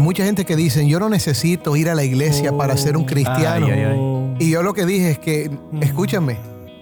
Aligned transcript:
Hay 0.00 0.04
mucha 0.04 0.24
gente 0.24 0.46
que 0.46 0.56
dice, 0.56 0.88
yo 0.88 0.98
no 0.98 1.10
necesito 1.10 1.76
ir 1.76 1.90
a 1.90 1.94
la 1.94 2.02
iglesia 2.04 2.56
para 2.56 2.74
ser 2.78 2.96
un 2.96 3.02
Oh. 3.02 3.06
cristiano. 3.06 3.66
Ay, 3.66 3.72
ay, 3.72 3.84
ay. 3.84 4.34
Y 4.38 4.48
yo 4.48 4.62
lo 4.62 4.72
que 4.72 4.86
dije 4.86 5.10
es 5.10 5.18
que, 5.18 5.50
escúchame, 5.82 6.38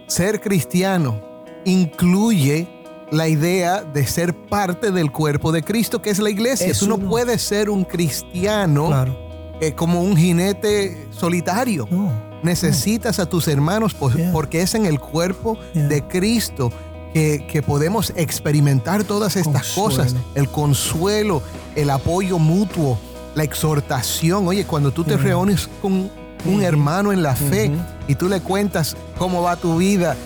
ser 0.06 0.40
cristiano 0.40 1.20
incluye 1.64 2.68
la 3.10 3.26
idea 3.26 3.82
de 3.82 4.06
ser 4.06 4.34
parte 4.34 4.92
del 4.92 5.10
cuerpo 5.10 5.50
de 5.50 5.64
Cristo, 5.64 6.00
que 6.00 6.10
es 6.10 6.20
la 6.20 6.30
iglesia. 6.30 6.68
Es 6.68 6.78
Tú 6.78 6.86
no 6.86 6.94
uno. 6.94 7.08
puedes 7.08 7.42
ser 7.42 7.70
un 7.70 7.82
cristiano 7.82 8.86
Claro. 8.86 9.16
eh, 9.60 9.72
como 9.72 10.00
un 10.00 10.16
jinete 10.16 11.08
solitario. 11.10 11.88
No. 11.90 12.12
Necesitas 12.44 13.18
a 13.18 13.26
tus 13.26 13.48
hermanos 13.48 13.96
Yeah. 14.14 14.30
porque 14.30 14.62
es 14.62 14.76
en 14.76 14.86
el 14.86 15.00
cuerpo 15.00 15.58
Yeah. 15.74 15.88
de 15.88 16.02
Cristo 16.06 16.70
que, 17.12 17.44
que 17.50 17.62
podemos 17.62 18.12
experimentar 18.14 19.02
todas 19.02 19.34
estas 19.34 19.72
Consuelo. 19.74 19.88
cosas. 20.04 20.14
El 20.36 20.48
consuelo, 20.48 21.42
el 21.74 21.90
apoyo 21.90 22.38
mutuo, 22.38 22.96
la 23.38 23.44
exhortación. 23.44 24.46
Oye, 24.46 24.64
cuando 24.66 24.90
tú 24.92 25.04
te 25.04 25.16
reúnes 25.16 25.68
con 25.80 26.10
un 26.44 26.62
hermano 26.62 27.12
en 27.12 27.22
la 27.22 27.34
fe 27.34 27.70
y 28.06 28.14
tú 28.14 28.28
le 28.28 28.40
cuentas 28.40 28.96
cómo 29.16 29.42
va 29.42 29.56
tu 29.56 29.78
vida, 29.78 30.16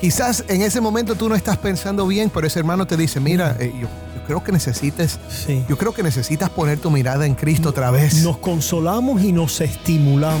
quizás 0.00 0.44
en 0.48 0.62
ese 0.62 0.80
momento 0.80 1.14
tú 1.14 1.28
no 1.28 1.34
estás 1.34 1.56
pensando 1.56 2.06
bien, 2.06 2.30
pero 2.32 2.46
ese 2.46 2.58
hermano 2.60 2.86
te 2.86 2.96
dice, 2.96 3.20
mira, 3.20 3.56
eh, 3.58 3.72
yo, 3.74 3.88
yo 4.14 4.24
creo 4.26 4.44
que 4.44 4.52
necesites, 4.52 5.18
Sí. 5.28 5.64
yo 5.68 5.76
creo 5.78 5.92
que 5.94 6.02
necesitas 6.02 6.50
poner 6.50 6.78
tu 6.78 6.90
mirada 6.90 7.26
en 7.26 7.34
Cristo 7.34 7.70
otra 7.70 7.90
vez. 7.90 8.22
Nos 8.22 8.36
consolamos 8.38 9.22
y 9.22 9.32
nos 9.32 9.60
estimulamos. 9.60 10.40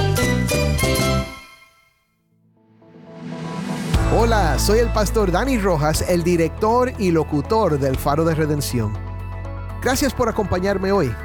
Hola, 4.13 4.59
soy 4.59 4.79
el 4.79 4.89
pastor 4.89 5.31
Dani 5.31 5.57
Rojas, 5.57 6.03
el 6.09 6.21
director 6.21 6.91
y 6.99 7.11
locutor 7.11 7.79
del 7.79 7.95
faro 7.95 8.25
de 8.25 8.35
redención. 8.35 8.91
Gracias 9.81 10.13
por 10.13 10.27
acompañarme 10.27 10.91
hoy. 10.91 11.15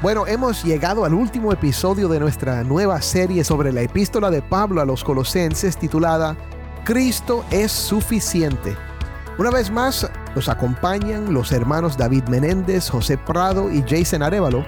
Bueno, 0.00 0.26
hemos 0.26 0.64
llegado 0.64 1.04
al 1.04 1.12
último 1.12 1.52
episodio 1.52 2.08
de 2.08 2.20
nuestra 2.20 2.64
nueva 2.64 3.02
serie 3.02 3.44
sobre 3.44 3.70
la 3.70 3.82
epístola 3.82 4.30
de 4.30 4.40
Pablo 4.40 4.80
a 4.80 4.86
los 4.86 5.04
colosenses 5.04 5.76
titulada 5.76 6.38
Cristo 6.84 7.44
es 7.50 7.70
suficiente. 7.70 8.74
Una 9.36 9.50
vez 9.50 9.70
más, 9.70 10.10
nos 10.34 10.48
acompañan 10.48 11.34
los 11.34 11.52
hermanos 11.52 11.98
David 11.98 12.24
Menéndez, 12.30 12.88
José 12.88 13.18
Prado 13.18 13.70
y 13.70 13.84
Jason 13.86 14.22
Arevalo 14.22 14.64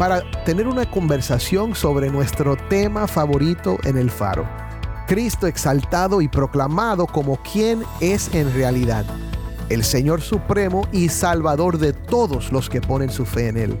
para 0.00 0.28
tener 0.44 0.66
una 0.66 0.90
conversación 0.90 1.76
sobre 1.76 2.10
nuestro 2.10 2.56
tema 2.68 3.06
favorito 3.06 3.78
en 3.84 3.96
el 3.96 4.10
faro. 4.10 4.69
Cristo 5.10 5.48
exaltado 5.48 6.22
y 6.22 6.28
proclamado 6.28 7.04
como 7.04 7.36
quien 7.42 7.82
es 7.98 8.32
en 8.32 8.54
realidad, 8.54 9.04
el 9.68 9.82
Señor 9.82 10.20
Supremo 10.20 10.86
y 10.92 11.08
Salvador 11.08 11.78
de 11.78 11.92
todos 11.92 12.52
los 12.52 12.70
que 12.70 12.80
ponen 12.80 13.10
su 13.10 13.26
fe 13.26 13.48
en 13.48 13.56
Él. 13.56 13.78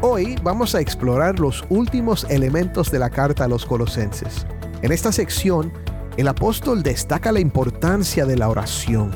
Hoy 0.00 0.36
vamos 0.42 0.74
a 0.74 0.80
explorar 0.80 1.38
los 1.38 1.66
últimos 1.68 2.24
elementos 2.30 2.90
de 2.90 2.98
la 2.98 3.10
carta 3.10 3.44
a 3.44 3.48
los 3.48 3.66
colosenses. 3.66 4.46
En 4.80 4.90
esta 4.90 5.12
sección, 5.12 5.70
el 6.16 6.28
apóstol 6.28 6.82
destaca 6.82 7.30
la 7.30 7.40
importancia 7.40 8.24
de 8.24 8.38
la 8.38 8.48
oración 8.48 9.10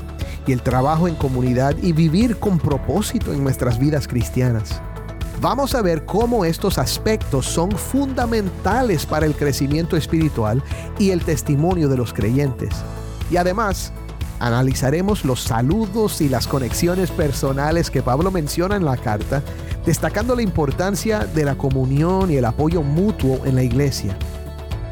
y 0.47 0.53
el 0.53 0.61
trabajo 0.61 1.09
en 1.09 1.15
comunidad 1.15 1.75
y 1.81 1.95
vivir 1.95 2.39
con 2.39 2.59
propósito 2.59 3.33
en 3.33 3.43
nuestras 3.43 3.79
vidas 3.79 4.07
cristianas. 4.07 4.83
Vamos 5.41 5.77
a 5.77 5.83
ver 5.83 6.05
cómo 6.05 6.45
estos 6.45 6.79
aspectos 6.79 7.47
son 7.47 7.71
fundamentales 7.71 9.07
para 9.07 9.25
el 9.25 9.37
crecimiento 9.37 9.97
espiritual 9.97 10.65
y 10.99 11.11
el 11.11 11.25
testimonio 11.25 11.89
de 11.89 11.97
los 11.97 12.13
creyentes. 12.13 12.75
Y 13.31 13.37
además, 13.37 13.93
analizaremos 14.41 15.25
los 15.25 15.41
saludos 15.41 16.21
y 16.21 16.29
las 16.29 16.49
conexiones 16.49 17.13
personales 17.13 17.89
que 17.89 18.03
Pablo 18.03 18.33
menciona 18.33 18.75
en 18.75 18.85
la 18.85 18.97
carta, 18.97 19.45
destacando 19.87 20.35
la 20.35 20.43
importancia 20.43 21.21
de 21.21 21.45
la 21.45 21.55
comunión 21.55 22.33
y 22.33 22.37
el 22.37 22.45
apoyo 22.45 22.83
mutuo 22.83 23.41
en 23.45 23.55
la 23.55 23.63
iglesia. 23.63 24.19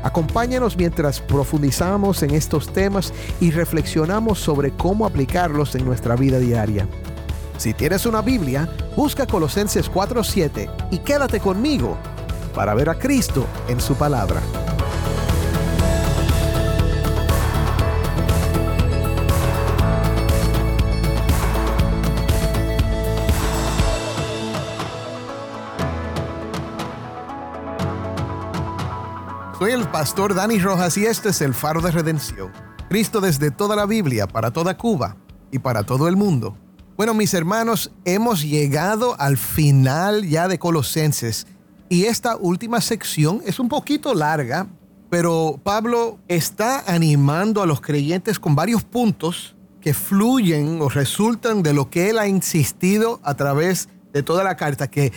Acompáñanos 0.04 0.76
mientras 0.76 1.20
profundizamos 1.20 2.22
en 2.22 2.30
estos 2.30 2.72
temas 2.72 3.12
y 3.40 3.50
reflexionamos 3.50 4.38
sobre 4.38 4.70
cómo 4.70 5.06
aplicarlos 5.06 5.74
en 5.74 5.84
nuestra 5.84 6.14
vida 6.14 6.38
diaria. 6.38 6.86
Si 7.56 7.72
tienes 7.72 8.04
una 8.06 8.20
Biblia, 8.20 8.68
busca 8.94 9.26
Colosenses 9.26 9.90
4:7 9.90 10.70
y 10.90 10.98
quédate 10.98 11.40
conmigo 11.40 11.96
para 12.54 12.74
ver 12.74 12.90
a 12.90 12.98
Cristo 12.98 13.46
en 13.68 13.80
su 13.80 13.94
palabra. 13.94 14.40
Soy 29.58 29.72
el 29.72 29.88
pastor 29.88 30.34
Dani 30.34 30.58
Rojas 30.58 30.98
y 30.98 31.06
este 31.06 31.30
es 31.30 31.40
el 31.40 31.54
faro 31.54 31.80
de 31.80 31.90
redención. 31.90 32.52
Cristo 32.90 33.22
desde 33.22 33.50
toda 33.50 33.74
la 33.74 33.86
Biblia, 33.86 34.26
para 34.26 34.50
toda 34.50 34.76
Cuba 34.76 35.16
y 35.50 35.58
para 35.58 35.82
todo 35.82 36.08
el 36.08 36.16
mundo. 36.16 36.56
Bueno, 36.96 37.12
mis 37.12 37.34
hermanos, 37.34 37.90
hemos 38.06 38.42
llegado 38.42 39.20
al 39.20 39.36
final 39.36 40.26
ya 40.26 40.48
de 40.48 40.58
Colosenses. 40.58 41.46
Y 41.90 42.04
esta 42.04 42.36
última 42.36 42.80
sección 42.80 43.42
es 43.44 43.60
un 43.60 43.68
poquito 43.68 44.14
larga, 44.14 44.66
pero 45.10 45.60
Pablo 45.62 46.18
está 46.26 46.84
animando 46.86 47.62
a 47.62 47.66
los 47.66 47.82
creyentes 47.82 48.40
con 48.40 48.54
varios 48.54 48.82
puntos 48.82 49.54
que 49.82 49.92
fluyen 49.92 50.80
o 50.80 50.88
resultan 50.88 51.62
de 51.62 51.74
lo 51.74 51.90
que 51.90 52.08
él 52.08 52.18
ha 52.18 52.28
insistido 52.28 53.20
a 53.22 53.34
través 53.34 53.90
de 54.14 54.22
toda 54.22 54.42
la 54.42 54.56
carta, 54.56 54.88
que 54.88 55.12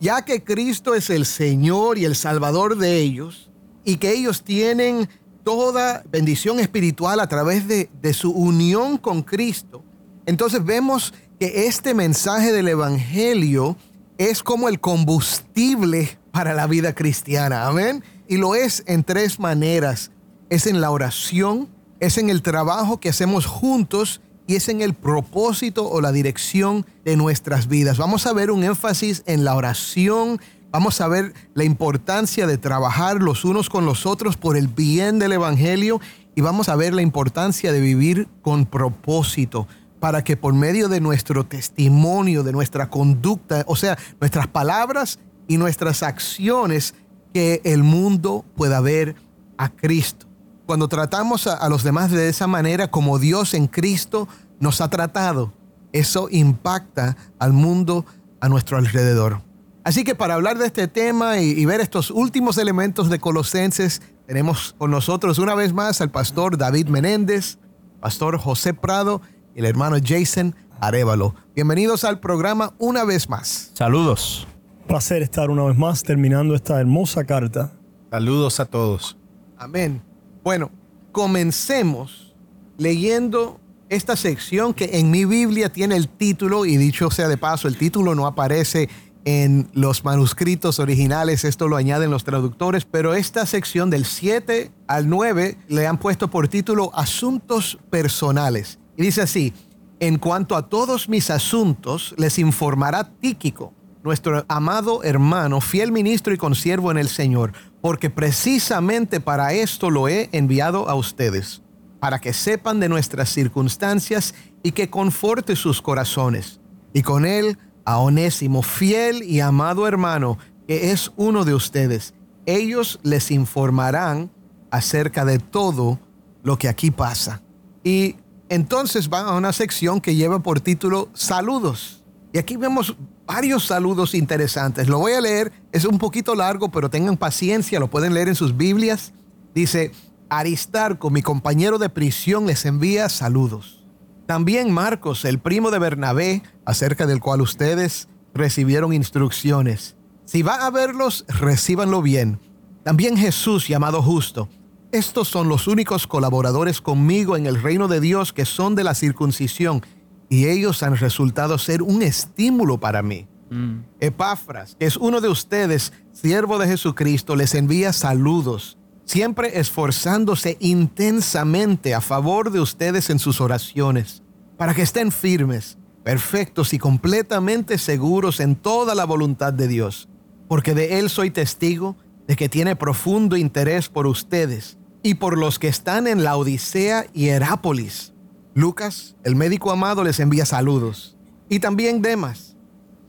ya 0.00 0.24
que 0.24 0.42
Cristo 0.42 0.96
es 0.96 1.10
el 1.10 1.26
Señor 1.26 1.96
y 1.96 2.06
el 2.06 2.16
Salvador 2.16 2.76
de 2.76 2.98
ellos, 2.98 3.52
y 3.84 3.98
que 3.98 4.10
ellos 4.10 4.42
tienen 4.42 5.08
toda 5.44 6.02
bendición 6.10 6.58
espiritual 6.58 7.20
a 7.20 7.28
través 7.28 7.68
de, 7.68 7.88
de 8.02 8.14
su 8.14 8.32
unión 8.32 8.98
con 8.98 9.22
Cristo, 9.22 9.84
entonces 10.26 10.64
vemos 10.64 11.14
que 11.38 11.66
este 11.66 11.94
mensaje 11.94 12.52
del 12.52 12.68
Evangelio 12.68 13.76
es 14.18 14.42
como 14.42 14.68
el 14.68 14.80
combustible 14.80 16.18
para 16.30 16.54
la 16.54 16.66
vida 16.66 16.94
cristiana. 16.94 17.66
Amén. 17.66 18.04
Y 18.28 18.36
lo 18.36 18.54
es 18.54 18.82
en 18.86 19.04
tres 19.04 19.38
maneras. 19.38 20.10
Es 20.50 20.66
en 20.66 20.80
la 20.80 20.90
oración, 20.90 21.68
es 22.00 22.18
en 22.18 22.30
el 22.30 22.42
trabajo 22.42 23.00
que 23.00 23.08
hacemos 23.08 23.46
juntos 23.46 24.20
y 24.46 24.56
es 24.56 24.68
en 24.68 24.82
el 24.82 24.94
propósito 24.94 25.88
o 25.88 26.00
la 26.00 26.12
dirección 26.12 26.86
de 27.04 27.16
nuestras 27.16 27.66
vidas. 27.66 27.98
Vamos 27.98 28.26
a 28.26 28.32
ver 28.32 28.50
un 28.50 28.62
énfasis 28.62 29.22
en 29.26 29.44
la 29.44 29.54
oración. 29.54 30.40
Vamos 30.70 31.00
a 31.00 31.08
ver 31.08 31.32
la 31.54 31.64
importancia 31.64 32.46
de 32.46 32.58
trabajar 32.58 33.22
los 33.22 33.44
unos 33.44 33.68
con 33.70 33.86
los 33.86 34.06
otros 34.06 34.36
por 34.36 34.56
el 34.56 34.68
bien 34.68 35.18
del 35.18 35.32
Evangelio 35.32 36.00
y 36.34 36.40
vamos 36.40 36.68
a 36.68 36.76
ver 36.76 36.94
la 36.94 37.02
importancia 37.02 37.72
de 37.72 37.80
vivir 37.80 38.28
con 38.42 38.66
propósito 38.66 39.66
para 40.04 40.22
que 40.22 40.36
por 40.36 40.52
medio 40.52 40.90
de 40.90 41.00
nuestro 41.00 41.46
testimonio, 41.46 42.42
de 42.42 42.52
nuestra 42.52 42.90
conducta, 42.90 43.64
o 43.66 43.74
sea, 43.74 43.96
nuestras 44.20 44.46
palabras 44.48 45.18
y 45.48 45.56
nuestras 45.56 46.02
acciones, 46.02 46.94
que 47.32 47.62
el 47.64 47.82
mundo 47.82 48.44
pueda 48.54 48.82
ver 48.82 49.16
a 49.56 49.70
Cristo. 49.70 50.26
Cuando 50.66 50.88
tratamos 50.88 51.46
a, 51.46 51.66
los 51.70 51.84
demás 51.84 52.10
de 52.10 52.28
esa 52.28 52.46
manera, 52.46 52.90
como 52.90 53.18
Dios 53.18 53.54
en 53.54 53.66
Cristo 53.66 54.28
nos 54.60 54.82
ha 54.82 54.90
tratado, 54.90 55.54
eso 55.94 56.28
impacta 56.30 57.16
al 57.38 57.54
mundo 57.54 58.04
a 58.40 58.50
nuestro 58.50 58.76
alrededor. 58.76 59.40
Así 59.84 60.04
que 60.04 60.14
para 60.14 60.34
hablar 60.34 60.58
de 60.58 60.66
este 60.66 60.86
tema 60.86 61.38
y, 61.38 61.64
ver 61.64 61.80
estos 61.80 62.10
últimos 62.10 62.58
elementos 62.58 63.08
de 63.08 63.20
Colosenses, 63.20 64.02
tenemos 64.26 64.74
con 64.76 64.90
nosotros 64.90 65.38
una 65.38 65.54
vez 65.54 65.72
más 65.72 66.02
al 66.02 66.10
pastor 66.10 66.58
David 66.58 66.88
Menéndez, 66.88 67.56
pastor 68.00 68.36
José 68.36 68.74
Prado 68.74 69.22
el 69.54 69.64
hermano 69.64 69.96
Jason 70.04 70.54
Arevalo. 70.80 71.34
Bienvenidos 71.54 72.04
al 72.04 72.20
programa 72.20 72.74
una 72.78 73.04
vez 73.04 73.28
más. 73.28 73.70
Saludos. 73.74 74.46
Placer 74.86 75.22
estar 75.22 75.50
una 75.50 75.64
vez 75.64 75.78
más 75.78 76.02
terminando 76.02 76.54
esta 76.54 76.80
hermosa 76.80 77.24
carta. 77.24 77.72
Saludos 78.10 78.60
a 78.60 78.66
todos. 78.66 79.16
Amén. 79.56 80.02
Bueno, 80.42 80.70
comencemos 81.12 82.34
leyendo 82.76 83.60
esta 83.88 84.16
sección 84.16 84.74
que 84.74 84.98
en 84.98 85.10
mi 85.10 85.24
Biblia 85.24 85.70
tiene 85.70 85.96
el 85.96 86.08
título, 86.08 86.66
y 86.66 86.76
dicho 86.76 87.10
sea 87.10 87.28
de 87.28 87.38
paso, 87.38 87.68
el 87.68 87.78
título 87.78 88.14
no 88.14 88.26
aparece 88.26 88.88
en 89.24 89.70
los 89.72 90.04
manuscritos 90.04 90.78
originales, 90.80 91.44
esto 91.44 91.68
lo 91.68 91.76
añaden 91.76 92.10
los 92.10 92.24
traductores, 92.24 92.84
pero 92.84 93.14
esta 93.14 93.46
sección 93.46 93.88
del 93.88 94.04
7 94.04 94.70
al 94.86 95.08
9 95.08 95.56
le 95.68 95.86
han 95.86 95.98
puesto 95.98 96.28
por 96.28 96.48
título 96.48 96.90
Asuntos 96.94 97.78
Personales. 97.88 98.78
Y 98.96 99.02
dice 99.02 99.22
así, 99.22 99.52
en 100.00 100.18
cuanto 100.18 100.56
a 100.56 100.68
todos 100.68 101.08
mis 101.08 101.30
asuntos, 101.30 102.14
les 102.18 102.38
informará 102.38 103.10
Tíquico, 103.20 103.72
nuestro 104.02 104.44
amado 104.48 105.02
hermano, 105.02 105.60
fiel 105.60 105.92
ministro 105.92 106.34
y 106.34 106.36
consiervo 106.36 106.90
en 106.90 106.98
el 106.98 107.08
Señor, 107.08 107.52
porque 107.80 108.10
precisamente 108.10 109.20
para 109.20 109.52
esto 109.54 109.90
lo 109.90 110.08
he 110.08 110.28
enviado 110.32 110.88
a 110.88 110.94
ustedes, 110.94 111.62
para 112.00 112.20
que 112.20 112.32
sepan 112.32 112.80
de 112.80 112.88
nuestras 112.88 113.30
circunstancias 113.30 114.34
y 114.62 114.72
que 114.72 114.90
conforte 114.90 115.56
sus 115.56 115.80
corazones. 115.80 116.60
Y 116.92 117.02
con 117.02 117.24
él 117.24 117.58
a 117.84 117.98
Onésimo, 117.98 118.62
fiel 118.62 119.22
y 119.22 119.40
amado 119.40 119.88
hermano, 119.88 120.38
que 120.66 120.90
es 120.90 121.12
uno 121.16 121.44
de 121.44 121.54
ustedes. 121.54 122.14
Ellos 122.46 123.00
les 123.02 123.30
informarán 123.30 124.30
acerca 124.70 125.24
de 125.24 125.38
todo 125.38 125.98
lo 126.42 126.58
que 126.58 126.68
aquí 126.68 126.90
pasa. 126.90 127.42
Y 127.82 128.16
entonces 128.54 129.08
van 129.08 129.26
a 129.26 129.32
una 129.32 129.52
sección 129.52 130.00
que 130.00 130.14
lleva 130.14 130.38
por 130.40 130.60
título 130.60 131.08
Saludos. 131.12 132.04
Y 132.32 132.38
aquí 132.38 132.56
vemos 132.56 132.96
varios 133.26 133.66
saludos 133.66 134.14
interesantes. 134.14 134.88
Lo 134.88 134.98
voy 134.98 135.12
a 135.12 135.20
leer, 135.20 135.52
es 135.72 135.84
un 135.84 135.98
poquito 135.98 136.34
largo, 136.34 136.70
pero 136.70 136.88
tengan 136.88 137.16
paciencia, 137.16 137.80
lo 137.80 137.90
pueden 137.90 138.14
leer 138.14 138.28
en 138.28 138.34
sus 138.34 138.56
Biblias. 138.56 139.12
Dice, 139.54 139.92
Aristarco, 140.28 141.10
mi 141.10 141.22
compañero 141.22 141.78
de 141.78 141.88
prisión, 141.88 142.46
les 142.46 142.64
envía 142.64 143.08
saludos. 143.08 143.84
También 144.26 144.72
Marcos, 144.72 145.24
el 145.24 145.38
primo 145.38 145.70
de 145.70 145.78
Bernabé, 145.78 146.42
acerca 146.64 147.06
del 147.06 147.20
cual 147.20 147.40
ustedes 147.40 148.08
recibieron 148.34 148.92
instrucciones. 148.92 149.96
Si 150.24 150.42
van 150.42 150.60
a 150.62 150.70
verlos, 150.70 151.24
recíbanlo 151.28 152.02
bien. 152.02 152.40
También 152.82 153.16
Jesús, 153.16 153.68
llamado 153.68 154.02
justo. 154.02 154.48
Estos 154.94 155.26
son 155.26 155.48
los 155.48 155.66
únicos 155.66 156.06
colaboradores 156.06 156.80
conmigo 156.80 157.36
en 157.36 157.46
el 157.46 157.60
reino 157.60 157.88
de 157.88 158.00
Dios 158.00 158.32
que 158.32 158.44
son 158.44 158.76
de 158.76 158.84
la 158.84 158.94
circuncisión, 158.94 159.82
y 160.28 160.46
ellos 160.46 160.84
han 160.84 160.96
resultado 160.96 161.58
ser 161.58 161.82
un 161.82 162.00
estímulo 162.00 162.78
para 162.78 163.02
mí. 163.02 163.26
Mm. 163.50 163.78
Epafras, 163.98 164.76
que 164.78 164.86
es 164.86 164.96
uno 164.96 165.20
de 165.20 165.28
ustedes, 165.28 165.92
siervo 166.12 166.60
de 166.60 166.68
Jesucristo, 166.68 167.34
les 167.34 167.56
envía 167.56 167.92
saludos 167.92 168.78
siempre 169.04 169.58
esforzándose 169.58 170.58
intensamente 170.60 171.92
a 171.92 172.00
favor 172.00 172.52
de 172.52 172.60
ustedes 172.60 173.10
en 173.10 173.18
sus 173.18 173.40
oraciones, 173.40 174.22
para 174.56 174.74
que 174.74 174.82
estén 174.82 175.10
firmes, 175.10 175.76
perfectos 176.04 176.72
y 176.72 176.78
completamente 176.78 177.78
seguros 177.78 178.38
en 178.38 178.54
toda 178.54 178.94
la 178.94 179.06
voluntad 179.06 179.52
de 179.52 179.66
Dios, 179.66 180.08
porque 180.46 180.72
de 180.72 181.00
Él 181.00 181.10
soy 181.10 181.32
testigo 181.32 181.96
de 182.28 182.36
que 182.36 182.48
tiene 182.48 182.76
profundo 182.76 183.36
interés 183.36 183.88
por 183.88 184.06
ustedes 184.06 184.78
y 185.06 185.16
por 185.16 185.36
los 185.36 185.58
que 185.58 185.68
están 185.68 186.06
en 186.06 186.24
la 186.24 186.34
Odisea 186.38 187.04
y 187.12 187.28
Herápolis. 187.28 188.14
Lucas, 188.54 189.16
el 189.22 189.36
médico 189.36 189.70
amado, 189.70 190.02
les 190.02 190.18
envía 190.18 190.46
saludos. 190.46 191.18
Y 191.50 191.60
también 191.60 192.00
Demas. 192.00 192.56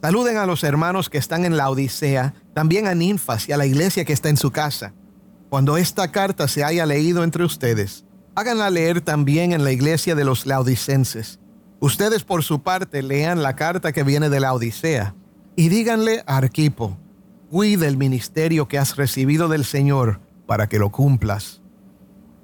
Saluden 0.02 0.36
a 0.36 0.46
los 0.46 0.66
hermanos 0.66 1.10
que 1.10 1.18
están 1.18 1.46
en 1.46 1.56
la 1.56 1.70
Odisea, 1.70 2.34
también 2.54 2.86
a 2.86 2.94
Ninfas 2.94 3.48
y 3.48 3.54
a 3.54 3.58
la 3.58 3.66
iglesia 3.66 4.04
que 4.04 4.12
está 4.12 4.28
en 4.28 4.36
su 4.36 4.52
casa. 4.52 4.94
Cuando 5.50 5.78
esta 5.78 6.12
carta 6.12 6.50
se 6.50 6.66
haya 6.66 6.86
leído 6.86 7.24
entre 7.24 7.46
ustedes, 7.46 8.04
háganla 8.36 8.70
leer 8.70 9.00
también 9.00 9.54
en 9.54 9.64
la 9.64 9.72
iglesia 9.72 10.16
de 10.16 10.26
los 10.26 10.46
laodicenses. 10.46 11.40
Ustedes 11.80 12.26
por 12.26 12.44
su 12.44 12.62
parte 12.62 13.04
lean 13.04 13.42
la 13.42 13.56
carta 13.56 13.94
que 13.94 14.04
viene 14.04 14.30
de 14.30 14.42
la 14.42 14.54
Odisea 14.54 15.16
y 15.56 15.70
díganle 15.70 16.26
a 16.28 16.36
Arquipo, 16.36 16.98
cuide 17.50 17.88
el 17.88 17.96
ministerio 17.96 18.68
que 18.68 18.80
has 18.80 18.98
recibido 18.98 19.48
del 19.48 19.64
Señor 19.64 20.20
para 20.46 20.68
que 20.68 20.78
lo 20.78 20.92
cumplas. 20.92 21.62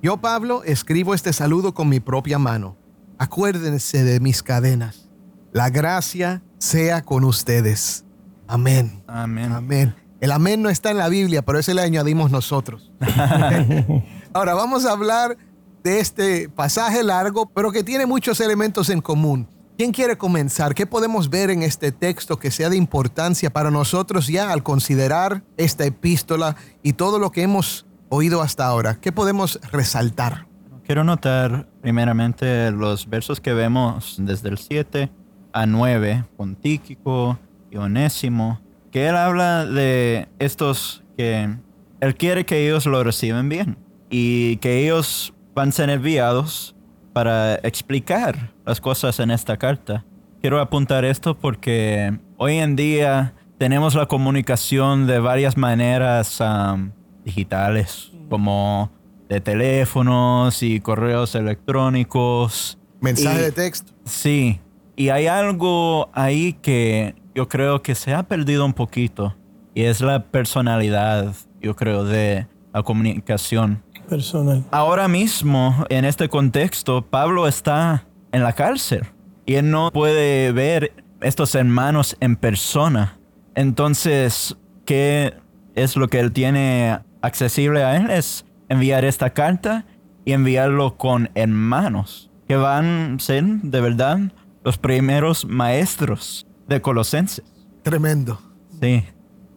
Yo, 0.03 0.17
Pablo, 0.17 0.63
escribo 0.63 1.13
este 1.13 1.31
saludo 1.31 1.75
con 1.75 1.87
mi 1.87 1.99
propia 1.99 2.39
mano. 2.39 2.75
Acuérdense 3.19 4.03
de 4.03 4.19
mis 4.19 4.41
cadenas. 4.41 5.07
La 5.51 5.69
gracia 5.69 6.41
sea 6.57 7.03
con 7.03 7.23
ustedes. 7.23 8.03
Amén. 8.47 9.03
Amén. 9.05 9.51
Amén. 9.51 9.95
El 10.19 10.31
amén 10.31 10.63
no 10.63 10.69
está 10.69 10.89
en 10.89 10.97
la 10.97 11.07
Biblia, 11.07 11.43
pero 11.43 11.59
ese 11.59 11.75
le 11.75 11.83
añadimos 11.83 12.31
nosotros. 12.31 12.91
Ahora 14.33 14.55
vamos 14.55 14.87
a 14.87 14.91
hablar 14.91 15.37
de 15.83 15.99
este 15.99 16.49
pasaje 16.49 17.03
largo, 17.03 17.45
pero 17.45 17.71
que 17.71 17.83
tiene 17.83 18.07
muchos 18.07 18.39
elementos 18.39 18.89
en 18.89 19.01
común. 19.01 19.47
¿Quién 19.77 19.91
quiere 19.91 20.17
comenzar? 20.17 20.73
¿Qué 20.73 20.87
podemos 20.87 21.29
ver 21.29 21.51
en 21.51 21.61
este 21.61 21.91
texto 21.91 22.39
que 22.39 22.49
sea 22.49 22.71
de 22.71 22.77
importancia 22.77 23.53
para 23.53 23.69
nosotros 23.69 24.25
ya 24.27 24.51
al 24.51 24.63
considerar 24.63 25.43
esta 25.57 25.85
epístola 25.85 26.55
y 26.81 26.93
todo 26.93 27.19
lo 27.19 27.31
que 27.31 27.43
hemos 27.43 27.85
oído 28.13 28.41
hasta 28.41 28.65
ahora? 28.65 28.99
¿Qué 28.99 29.13
podemos 29.13 29.59
resaltar? 29.71 30.45
Quiero 30.85 31.05
notar 31.05 31.69
primeramente 31.81 32.69
los 32.71 33.09
versos 33.09 33.39
que 33.39 33.53
vemos 33.53 34.17
desde 34.19 34.49
el 34.49 34.57
7 34.57 35.09
a 35.53 35.65
9 35.65 36.25
con 36.35 36.55
Tíquico 36.57 37.39
y 37.71 37.77
Onésimo 37.77 38.59
que 38.91 39.07
él 39.07 39.15
habla 39.15 39.65
de 39.65 40.27
estos 40.39 41.03
que 41.15 41.55
él 42.01 42.15
quiere 42.15 42.45
que 42.45 42.67
ellos 42.67 42.85
lo 42.85 43.01
reciban 43.01 43.47
bien 43.47 43.77
y 44.09 44.57
que 44.57 44.83
ellos 44.83 45.33
van 45.55 45.69
a 45.69 45.71
ser 45.71 45.89
enviados 45.89 46.75
para 47.13 47.55
explicar 47.55 48.51
las 48.65 48.81
cosas 48.81 49.21
en 49.21 49.31
esta 49.31 49.55
carta. 49.55 50.03
Quiero 50.41 50.59
apuntar 50.59 51.05
esto 51.05 51.37
porque 51.37 52.19
hoy 52.35 52.57
en 52.57 52.75
día 52.75 53.35
tenemos 53.57 53.95
la 53.95 54.07
comunicación 54.07 55.07
de 55.07 55.19
varias 55.19 55.55
maneras 55.55 56.41
um, 56.41 56.91
digitales, 57.23 58.11
como 58.29 58.91
de 59.29 59.39
teléfonos 59.39 60.61
y 60.63 60.79
correos 60.79 61.35
electrónicos. 61.35 62.77
Mensaje 62.99 63.41
de 63.41 63.51
texto. 63.51 63.93
Sí, 64.05 64.59
y 64.95 65.09
hay 65.09 65.27
algo 65.27 66.09
ahí 66.13 66.53
que 66.61 67.15
yo 67.33 67.47
creo 67.47 67.81
que 67.81 67.95
se 67.95 68.13
ha 68.13 68.23
perdido 68.23 68.65
un 68.65 68.73
poquito 68.73 69.35
y 69.73 69.83
es 69.83 70.01
la 70.01 70.25
personalidad, 70.25 71.33
yo 71.61 71.75
creo, 71.75 72.03
de 72.03 72.47
la 72.73 72.83
comunicación. 72.83 73.83
Personal. 74.09 74.65
Ahora 74.71 75.07
mismo, 75.07 75.85
en 75.89 76.03
este 76.03 76.27
contexto, 76.27 77.01
Pablo 77.01 77.47
está 77.47 78.05
en 78.33 78.43
la 78.43 78.53
cárcel 78.53 79.05
y 79.45 79.55
él 79.55 79.71
no 79.71 79.91
puede 79.91 80.51
ver 80.51 80.93
estos 81.21 81.55
hermanos 81.55 82.17
en 82.19 82.35
persona. 82.35 83.17
Entonces, 83.55 84.57
¿qué 84.85 85.33
es 85.75 85.95
lo 85.95 86.09
que 86.09 86.19
él 86.19 86.33
tiene 86.33 86.99
accesible 87.21 87.83
a 87.83 87.97
él? 87.97 88.09
Es 88.09 88.45
enviar 88.69 89.05
esta 89.05 89.31
carta 89.31 89.85
y 90.25 90.33
enviarlo 90.33 90.97
con 90.97 91.29
hermanos 91.35 92.29
que 92.47 92.55
van 92.55 93.15
a 93.15 93.19
ser 93.19 93.43
de 93.45 93.81
verdad 93.81 94.19
los 94.63 94.77
primeros 94.77 95.45
maestros 95.45 96.45
de 96.67 96.81
Colosenses. 96.81 97.45
Tremendo. 97.83 98.41
Sí. 98.81 99.05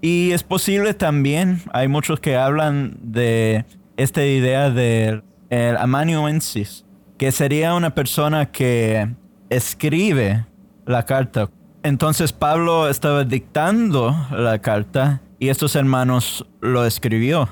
Y 0.01 0.33
es 0.33 0.43
posible 0.43 0.95
también, 0.95 1.63
hay 1.73 1.89
muchos 1.89 2.21
que 2.21 2.37
hablan 2.37 2.97
de 3.01 3.65
esta 3.97 4.25
idea 4.25 4.71
del 4.71 5.25
el 5.51 5.77
amanuensis, 5.77 6.85
que 7.19 7.33
sería 7.33 7.75
una 7.75 7.95
persona 7.95 8.51
que 8.51 9.15
escribe 9.51 10.47
la 10.87 11.05
carta. 11.05 11.49
Entonces 11.83 12.33
Pablo 12.33 12.89
estaba 12.89 13.25
dictando 13.25 14.17
la 14.31 14.59
carta 14.61 15.21
y 15.39 15.49
estos 15.49 15.77
hermanos 15.77 16.47
lo 16.61 16.85
escribió. 16.85 17.49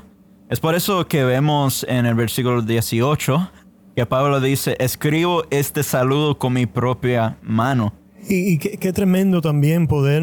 Es 0.48 0.60
por 0.60 0.74
eso 0.74 1.06
que 1.06 1.24
vemos 1.24 1.84
en 1.88 2.06
el 2.06 2.14
versículo 2.14 2.62
18 2.62 3.50
que 3.94 4.06
Pablo 4.06 4.40
dice, 4.40 4.76
escribo 4.78 5.44
este 5.50 5.82
saludo 5.82 6.38
con 6.38 6.54
mi 6.54 6.66
propia 6.66 7.38
mano. 7.42 7.92
Y, 8.28 8.58
qué 8.58 8.92
tremendo 8.92 9.40
también 9.40 9.88
poder 9.88 10.22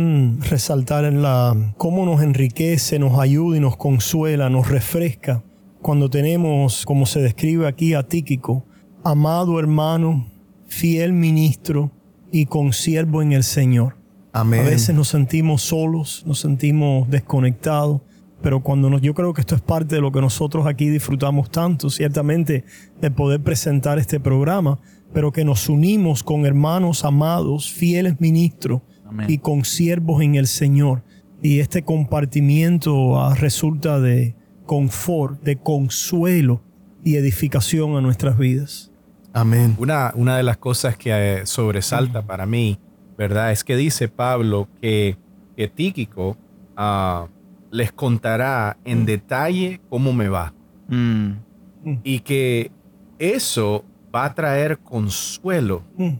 resaltar 0.50 1.04
en 1.04 1.22
la 1.22 1.74
cómo 1.78 2.06
nos 2.06 2.22
enriquece, 2.22 2.98
nos 2.98 3.20
ayuda 3.20 3.58
y 3.58 3.60
nos 3.60 3.76
consuela, 3.76 4.50
nos 4.50 4.70
refresca 4.70 5.44
cuando 5.82 6.10
tenemos, 6.10 6.86
como 6.86 7.06
se 7.06 7.22
describe 7.22 7.68
aquí 7.68 7.94
a 7.94 8.04
Tíquico, 8.04 8.66
amado 9.04 9.60
hermano, 9.60 10.32
fiel 10.68 11.14
ministro 11.14 11.92
y 12.32 12.46
consiervo 12.46 13.22
en 13.22 13.34
el 13.34 13.44
Señor. 13.44 13.99
Amén. 14.32 14.62
A 14.62 14.70
veces 14.70 14.96
nos 14.96 15.08
sentimos 15.08 15.62
solos, 15.62 16.24
nos 16.26 16.40
sentimos 16.40 17.10
desconectados, 17.10 18.02
pero 18.42 18.62
cuando 18.62 18.90
nos, 18.90 19.02
yo 19.02 19.14
creo 19.14 19.34
que 19.34 19.42
esto 19.42 19.56
es 19.56 19.62
parte 19.62 19.96
de 19.96 20.02
lo 20.02 20.12
que 20.12 20.22
nosotros 20.22 20.66
aquí 20.66 20.90
disfrutamos 20.90 21.50
tanto, 21.50 21.90
ciertamente, 21.90 22.64
de 23.02 23.12
poder 23.12 23.42
presentar 23.42 24.00
este 24.00 24.20
programa, 24.20 24.80
pero 25.14 25.32
que 25.32 25.44
nos 25.44 25.68
unimos 25.68 26.24
con 26.24 26.46
hermanos 26.46 27.04
amados, 27.04 27.72
fieles 27.72 28.20
ministros 28.22 28.82
Amén. 29.06 29.30
y 29.30 29.40
con 29.40 29.66
siervos 29.66 30.22
en 30.22 30.36
el 30.36 30.48
Señor. 30.48 31.04
Y 31.42 31.60
este 31.60 31.84
compartimiento 31.84 33.20
ah, 33.20 33.34
resulta 33.34 34.00
de 34.00 34.36
confort, 34.66 35.42
de 35.42 35.58
consuelo 35.58 36.62
y 37.04 37.16
edificación 37.16 37.96
a 37.96 38.02
nuestras 38.02 38.38
vidas. 38.38 38.92
Amén. 39.34 39.76
Una, 39.80 40.12
una 40.16 40.38
de 40.38 40.44
las 40.44 40.58
cosas 40.58 40.98
que 40.98 41.12
eh, 41.12 41.46
sobresalta 41.46 42.26
para 42.26 42.46
mí, 42.46 42.80
¿verdad? 43.20 43.52
Es 43.52 43.64
que 43.66 43.76
dice 43.76 44.08
Pablo 44.08 44.70
que, 44.82 45.18
que 45.58 45.68
Tíquico 45.68 46.38
ah, 46.78 47.28
les 47.70 47.92
contará 47.92 48.78
en 48.86 49.06
detalle 49.06 49.82
cómo 49.90 50.14
me 50.14 50.30
va. 50.30 50.54
Mm. 50.88 51.32
Y 52.04 52.22
que 52.22 52.72
eso 53.20 53.84
va 54.16 54.24
a 54.26 54.34
traer 54.34 54.80
consuelo 54.80 55.84
Mm. 55.98 56.14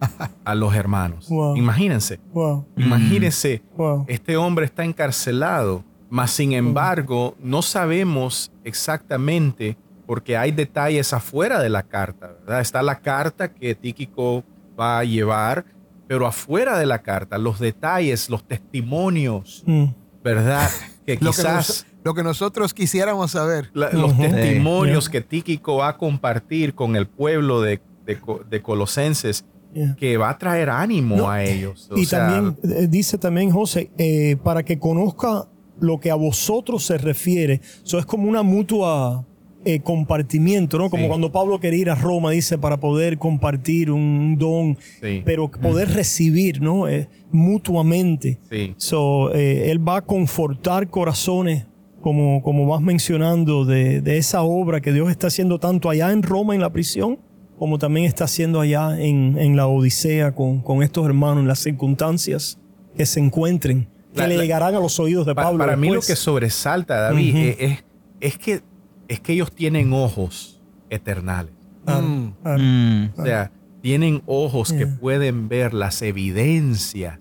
a 0.44 0.54
los 0.56 0.74
hermanos. 0.74 1.28
Wow. 1.28 1.56
Imagínense, 1.56 2.18
Wow, 2.32 2.66
imagínense, 2.76 3.62
wow. 3.76 4.04
este 4.08 4.36
hombre 4.36 4.64
está 4.64 4.84
encarcelado, 4.84 5.84
mas 6.10 6.32
sin 6.32 6.52
embargo 6.54 7.36
no 7.40 7.62
sabemos 7.62 8.50
exactamente 8.64 9.76
porque 10.06 10.36
hay 10.36 10.50
detalles 10.50 11.12
afuera 11.12 11.60
de 11.60 11.68
la 11.68 11.84
carta, 11.84 12.32
¿verdad? 12.40 12.60
Está 12.60 12.82
la 12.82 12.98
carta 12.98 13.52
que 13.54 13.76
Tíquico 13.76 14.42
va 14.78 14.98
a 14.98 15.04
llevar, 15.04 15.64
pero 16.12 16.26
afuera 16.26 16.78
de 16.78 16.84
la 16.84 17.00
carta, 17.00 17.38
los 17.38 17.58
detalles, 17.58 18.28
los 18.28 18.44
testimonios, 18.46 19.62
Mm. 19.66 19.84
¿verdad? 20.22 20.68
Que 21.06 21.14
Lo 21.14 21.30
que, 21.32 21.36
quizás 21.38 21.54
nos- 21.54 21.86
lo 22.04 22.14
que 22.14 22.22
nosotros 22.22 22.74
quisiéramos 22.74 23.30
saber. 23.32 23.70
la- 23.74 23.90
los 23.92 24.16
testimonios 24.18 25.04
Yeah. 25.06 25.10
que 25.12 25.20
Tíquico 25.22 25.76
va 25.76 25.88
a 25.88 25.96
compartir 25.96 26.74
con 26.74 26.94
el 26.96 27.06
pueblo 27.08 27.60
de, 27.62 27.80
de 28.04 28.20
Co- 28.20 28.42
de 28.48 28.60
Colosenses, 28.62 29.44
Yeah. 29.74 29.96
que 29.96 30.16
va 30.18 30.28
a 30.30 30.36
traer 30.38 30.68
ánimo 30.68 31.16
No, 31.16 31.30
a 31.30 31.42
ellos. 31.42 31.88
O 31.90 31.96
Y 31.96 32.04
sea, 32.04 32.28
también 32.28 32.56
eh, 32.62 32.86
dice 32.88 33.16
también 33.18 33.50
José, 33.50 33.90
eh, 33.98 34.36
para 34.44 34.62
que 34.64 34.78
conozca 34.78 35.48
lo 35.80 35.98
que 35.98 36.10
a 36.10 36.14
vosotros 36.14 36.84
se 36.84 36.98
refiere. 36.98 37.62
Eso 37.84 37.98
es 37.98 38.04
como 38.06 38.28
una 38.28 38.42
mutua 38.42 39.24
eh, 39.64 39.80
compartimiento, 39.80 40.76
¿no? 40.78 40.90
Como 40.90 41.04
Sí. 41.04 41.08
cuando 41.08 41.30
Pablo 41.32 41.60
quería 41.60 41.80
ir 41.80 41.90
a 41.90 41.94
Roma, 41.94 42.32
dice, 42.32 42.58
para 42.58 42.78
poder 42.80 43.18
compartir 43.18 43.90
un 43.90 44.36
don, 44.38 44.76
Sí. 45.00 45.22
pero 45.24 45.50
poder 45.50 45.88
recibir, 45.92 46.60
¿no? 46.60 46.88
Eh, 46.88 47.08
mutuamente. 47.30 48.38
Sí. 48.50 48.74
So, 48.76 49.32
eh, 49.34 49.70
él 49.70 49.86
va 49.86 49.98
a 49.98 50.00
confortar 50.02 50.88
corazones, 50.88 51.66
como, 52.00 52.42
como 52.42 52.66
vas 52.66 52.80
mencionando, 52.80 53.64
de, 53.64 54.00
de 54.00 54.18
esa 54.18 54.42
obra 54.42 54.80
que 54.80 54.92
Dios 54.92 55.10
está 55.10 55.28
haciendo 55.28 55.58
tanto 55.60 55.88
allá 55.90 56.10
en 56.12 56.22
Roma, 56.22 56.54
en 56.54 56.60
la 56.60 56.70
prisión, 56.72 57.18
como 57.58 57.78
también 57.78 58.06
está 58.06 58.24
haciendo 58.24 58.60
allá 58.60 59.00
en, 59.00 59.36
en 59.38 59.56
la 59.56 59.68
Odisea 59.68 60.32
con, 60.34 60.60
con 60.62 60.82
estos 60.82 61.06
hermanos, 61.06 61.42
en 61.42 61.48
las 61.48 61.60
circunstancias 61.60 62.58
que 62.96 63.06
se 63.06 63.20
encuentren, 63.20 63.86
que 64.14 64.20
La- 64.22 64.26
le 64.26 64.36
la- 64.36 64.42
llegarán 64.42 64.74
a 64.74 64.80
los 64.80 64.98
oídos 64.98 65.26
de 65.26 65.34
Pa- 65.34 65.44
Pablo. 65.44 65.58
para 65.60 65.76
mí 65.76 65.88
lo 65.90 66.00
que 66.00 66.16
sobresalta, 66.16 67.00
David, 67.02 67.36
es, 67.60 67.84
es 68.20 68.36
que, 68.38 68.60
es 69.08 69.20
que 69.20 69.32
ellos 69.34 69.52
tienen 69.52 69.92
ojos 69.92 70.60
eternales. 70.90 71.52
Mm. 71.86 72.28
Mm. 72.44 73.10
O 73.16 73.24
sea, 73.24 73.50
tienen 73.80 74.22
ojos 74.26 74.72
que 74.72 74.86
pueden 74.86 75.48
ver 75.48 75.74
las 75.74 76.02
evidencias 76.02 77.18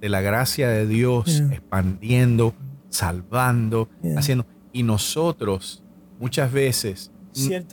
de 0.00 0.08
la 0.08 0.20
gracia 0.20 0.68
de 0.68 0.86
Dios 0.86 1.38
Yeah. 1.38 1.52
expandiendo, 1.52 2.54
salvando, 2.88 3.88
Yeah. 4.02 4.18
haciendo. 4.18 4.46
Y 4.72 4.82
nosotros 4.82 5.82
muchas 6.18 6.52
veces 6.52 7.10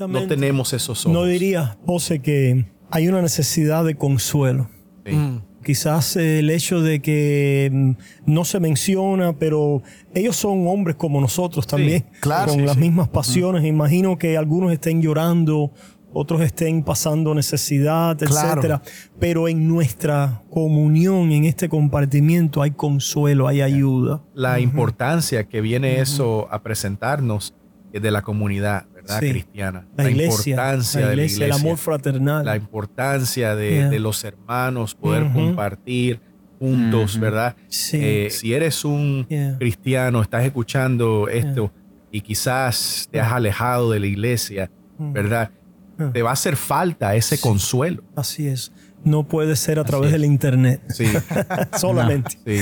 no 0.07 0.27
tenemos 0.27 0.73
esos 0.73 1.05
ojos. 1.05 1.13
No 1.13 1.23
diría, 1.25 1.77
José, 1.85 2.19
que 2.19 2.65
hay 2.91 3.07
una 3.07 3.21
necesidad 3.21 3.85
de 3.85 3.95
consuelo. 3.95 4.69
Sí. 5.05 5.13
Mm. 5.13 5.41
Quizás 5.63 6.15
el 6.15 6.49
hecho 6.49 6.81
de 6.81 7.01
que 7.01 7.69
mm, 7.71 7.91
no 8.25 8.45
se 8.45 8.59
menciona, 8.59 9.33
pero 9.33 9.81
ellos 10.13 10.35
son 10.35 10.67
hombres 10.67 10.95
como 10.97 11.19
nosotros 11.21 11.65
también, 11.65 12.05
claro, 12.19 12.51
con 12.51 12.59
sí, 12.59 12.65
las 12.65 12.75
sí. 12.75 12.81
mismas 12.81 13.09
pasiones. 13.09 13.63
Imagino 13.65 14.17
que 14.17 14.37
algunos 14.37 14.71
estén 14.71 15.01
llorando, 15.01 15.71
otros 16.13 16.41
estén 16.41 16.83
pasando 16.83 17.33
necesidad, 17.33 18.17
Claro. 18.17 18.49
etcétera. 18.49 18.81
Pero 19.19 19.47
en 19.47 19.67
nuestra 19.67 20.43
comunión, 20.49 21.31
en 21.31 21.45
este 21.45 21.69
compartimiento, 21.69 22.61
hay 22.61 22.71
consuelo, 22.71 23.47
hay 23.47 23.61
ayuda. 23.61 24.21
La 24.35 24.59
importancia 24.59 25.45
que 25.45 25.61
viene 25.61 25.99
eso 26.01 26.47
a 26.51 26.61
presentarnos 26.61 27.55
de 27.91 28.11
la 28.11 28.21
comunidad, 28.21 28.85
¿verdad? 29.03 29.19
Sí. 29.19 29.29
Cristiana. 29.29 29.87
La, 29.95 30.09
iglesia, 30.09 30.51
importancia 30.53 31.01
la 31.01 31.07
de 31.09 31.15
la 31.15 31.21
iglesia, 31.23 31.45
el 31.45 31.51
amor 31.51 31.77
fraternal. 31.77 32.45
la 32.45 32.55
importancia 32.55 33.55
de, 33.55 33.69
Yeah. 33.71 33.89
de 33.89 33.99
los 33.99 34.23
hermanos, 34.23 34.95
poder 34.95 35.31
compartir 35.31 36.19
juntos, 36.59 37.13
Ujú. 37.15 37.21
¿verdad? 37.21 37.55
sí. 37.67 37.97
Eh, 38.01 38.27
si 38.31 38.53
eres 38.53 38.83
un 38.85 39.25
Yeah. 39.29 39.57
cristiano, 39.59 40.21
estás 40.21 40.43
escuchando 40.45 41.27
esto 41.27 41.71
y 42.11 42.21
quizás 42.21 43.07
te 43.11 43.19
has 43.19 43.31
alejado 43.33 43.91
de 43.91 43.99
la 43.99 44.07
iglesia, 44.07 44.71
Mm. 44.97 45.13
¿verdad? 45.13 45.51
Ah. 45.99 46.09
Te 46.13 46.21
va 46.21 46.29
a 46.31 46.33
hacer 46.33 46.55
falta 46.55 47.15
ese 47.15 47.37
Sí. 47.37 47.41
consuelo. 47.43 48.03
Así 48.15 48.47
es. 48.47 48.71
No 49.03 49.27
puede 49.27 49.55
ser 49.57 49.79
a 49.79 49.81
Así 49.81 49.89
través 49.89 50.07
es. 50.07 50.11
del 50.13 50.25
internet. 50.25 50.81
Sí, 50.89 51.05
Solamente. 51.77 52.37
sí. 52.45 52.59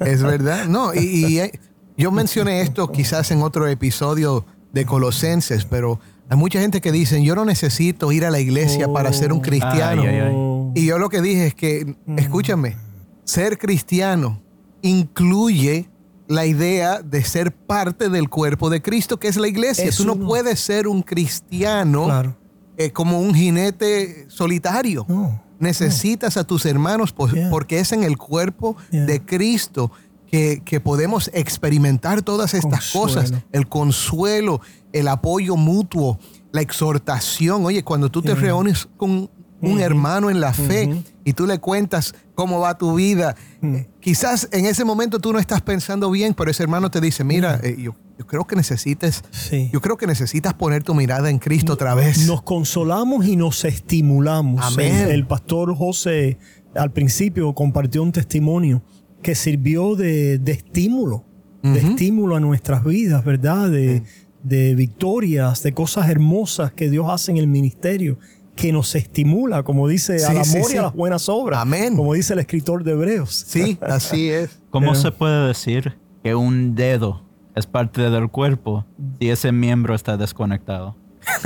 Es 0.00 0.22
verdad. 0.22 0.66
No, 0.66 0.92
y, 0.94 0.98
y, 0.98 1.38
eh, 1.40 1.52
yo 1.96 2.10
mencioné 2.10 2.62
esto 2.62 2.90
quizás 2.90 3.30
en 3.30 3.42
otro 3.42 3.66
episodio 3.68 4.46
de 4.72 4.84
Colosenses, 4.86 5.64
pero 5.64 6.00
hay 6.28 6.36
mucha 6.36 6.60
gente 6.60 6.80
que 6.80 6.92
dice, 6.92 7.22
yo 7.22 7.34
no 7.34 7.44
necesito 7.44 8.12
ir 8.12 8.24
a 8.24 8.30
la 8.30 8.40
iglesia 8.40 8.88
para 8.92 9.12
ser 9.12 9.32
un 9.32 9.38
Oh. 9.40 9.42
cristiano. 9.42 10.02
Ay, 10.02 10.08
ay, 10.08 10.20
ay. 10.20 10.34
Y 10.76 10.86
yo 10.86 10.98
lo 10.98 11.08
que 11.08 11.20
dije 11.20 11.46
es 11.48 11.54
que, 11.54 11.96
Mm. 12.06 12.18
escúchame, 12.18 12.76
ser 13.24 13.58
cristiano 13.58 14.40
incluye 14.82 15.88
la 16.28 16.46
idea 16.46 17.02
de 17.02 17.24
ser 17.24 17.52
parte 17.52 18.08
del 18.08 18.28
cuerpo 18.28 18.70
de 18.70 18.80
Cristo, 18.80 19.18
que 19.18 19.26
es 19.28 19.36
la 19.36 19.48
iglesia. 19.48 19.84
Es 19.86 19.96
Tú 19.96 20.04
no 20.04 20.14
puedes 20.16 20.60
ser 20.60 20.86
un 20.86 21.02
cristiano 21.02 22.04
Claro. 22.04 22.36
eh, 22.76 22.90
como 22.92 23.20
un 23.20 23.34
jinete 23.34 24.26
solitario. 24.28 25.04
No. 25.08 25.42
Necesitas 25.58 26.36
a 26.36 26.44
tus 26.44 26.64
hermanos 26.66 27.12
Yeah. 27.32 27.50
porque 27.50 27.80
es 27.80 27.92
en 27.92 28.04
el 28.04 28.16
cuerpo 28.16 28.76
Yeah. 28.92 29.04
de 29.06 29.20
Cristo 29.20 29.90
que, 30.30 30.62
que 30.64 30.80
podemos 30.80 31.30
experimentar 31.34 32.22
todas 32.22 32.54
estas 32.54 32.90
Consuelo. 32.92 33.06
cosas. 33.30 33.32
El 33.52 33.68
consuelo, 33.68 34.60
el 34.92 35.08
apoyo 35.08 35.56
mutuo, 35.56 36.18
la 36.52 36.60
exhortación. 36.60 37.64
Oye, 37.64 37.82
cuando 37.82 38.10
tú 38.10 38.22
te 38.22 38.34
reúnes 38.34 38.88
con 38.96 39.30
un 39.62 39.80
hermano 39.80 40.30
en 40.30 40.40
la 40.40 40.54
fe 40.54 41.02
y 41.24 41.32
tú 41.34 41.46
le 41.46 41.58
cuentas 41.58 42.14
cómo 42.34 42.60
va 42.60 42.78
tu 42.78 42.94
vida, 42.94 43.34
eh, 43.62 43.88
quizás 44.00 44.48
en 44.52 44.64
ese 44.66 44.84
momento 44.84 45.18
tú 45.18 45.32
no 45.32 45.38
estás 45.38 45.60
pensando 45.60 46.10
bien, 46.10 46.32
pero 46.34 46.50
ese 46.50 46.62
hermano 46.62 46.90
te 46.90 47.00
dice, 47.00 47.24
mira, 47.24 47.60
eh, 47.62 47.76
yo, 47.78 47.94
yo 48.18 48.26
creo 48.26 48.46
que 48.46 48.56
necesites, 48.56 49.22
Sí. 49.30 49.68
yo 49.72 49.80
creo 49.82 49.96
que 49.98 50.06
necesitas 50.06 50.54
poner 50.54 50.82
tu 50.82 50.94
mirada 50.94 51.28
en 51.28 51.38
Cristo 51.38 51.74
otra 51.74 51.94
vez. 51.94 52.26
Nos 52.26 52.42
consolamos 52.42 53.26
y 53.26 53.36
nos 53.36 53.64
estimulamos. 53.66 54.64
Amén. 54.64 54.94
El, 54.94 55.10
el 55.10 55.26
pastor 55.26 55.76
José 55.76 56.38
al 56.74 56.92
principio 56.92 57.52
compartió 57.54 58.02
un 58.02 58.12
testimonio 58.12 58.82
que 59.22 59.34
sirvió 59.34 59.96
de, 59.96 60.38
de 60.38 60.52
estímulo, 60.52 61.24
de 61.62 61.78
estímulo 61.78 62.36
a 62.36 62.40
nuestras 62.40 62.84
vidas, 62.84 63.24
¿verdad? 63.24 63.70
De, 63.70 64.02
de 64.42 64.74
victorias, 64.74 65.62
de 65.62 65.72
cosas 65.74 66.08
hermosas 66.08 66.72
que 66.72 66.88
Dios 66.88 67.06
hace 67.10 67.30
en 67.32 67.36
el 67.36 67.46
ministerio, 67.46 68.18
que 68.56 68.72
nos 68.72 68.94
estimula, 68.94 69.62
como 69.62 69.86
dice, 69.88 70.18
Sí, 70.18 70.24
al 70.26 70.38
amor 70.38 70.46
sí, 70.68 70.74
y 70.74 70.76
a 70.78 70.82
las 70.82 70.94
buenas 70.94 71.28
obras. 71.28 71.60
Amén. 71.60 71.96
Como 71.96 72.14
dice 72.14 72.32
el 72.32 72.38
escritor 72.40 72.82
de 72.84 72.92
Hebreos. 72.92 73.44
Sí, 73.46 73.78
así 73.82 74.30
es. 74.30 74.58
¿Cómo 74.70 74.92
Pero- 74.92 75.00
se 75.00 75.12
puede 75.12 75.46
decir 75.48 75.98
que 76.22 76.34
un 76.34 76.74
dedo 76.74 77.22
es 77.54 77.66
parte 77.66 78.08
del 78.10 78.28
cuerpo 78.30 78.86
si 79.18 79.28
ese 79.30 79.52
miembro 79.52 79.94
está 79.94 80.16
desconectado? 80.16 80.96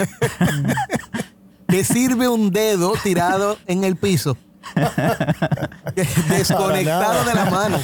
¿Qué 1.68 1.82
sirve 1.84 2.28
un 2.28 2.50
dedo 2.50 2.92
tirado 3.02 3.56
en 3.66 3.84
el 3.84 3.96
piso? 3.96 4.36
desconectado 6.28 7.24
de 7.28 7.34
la 7.34 7.44
mano. 7.50 7.78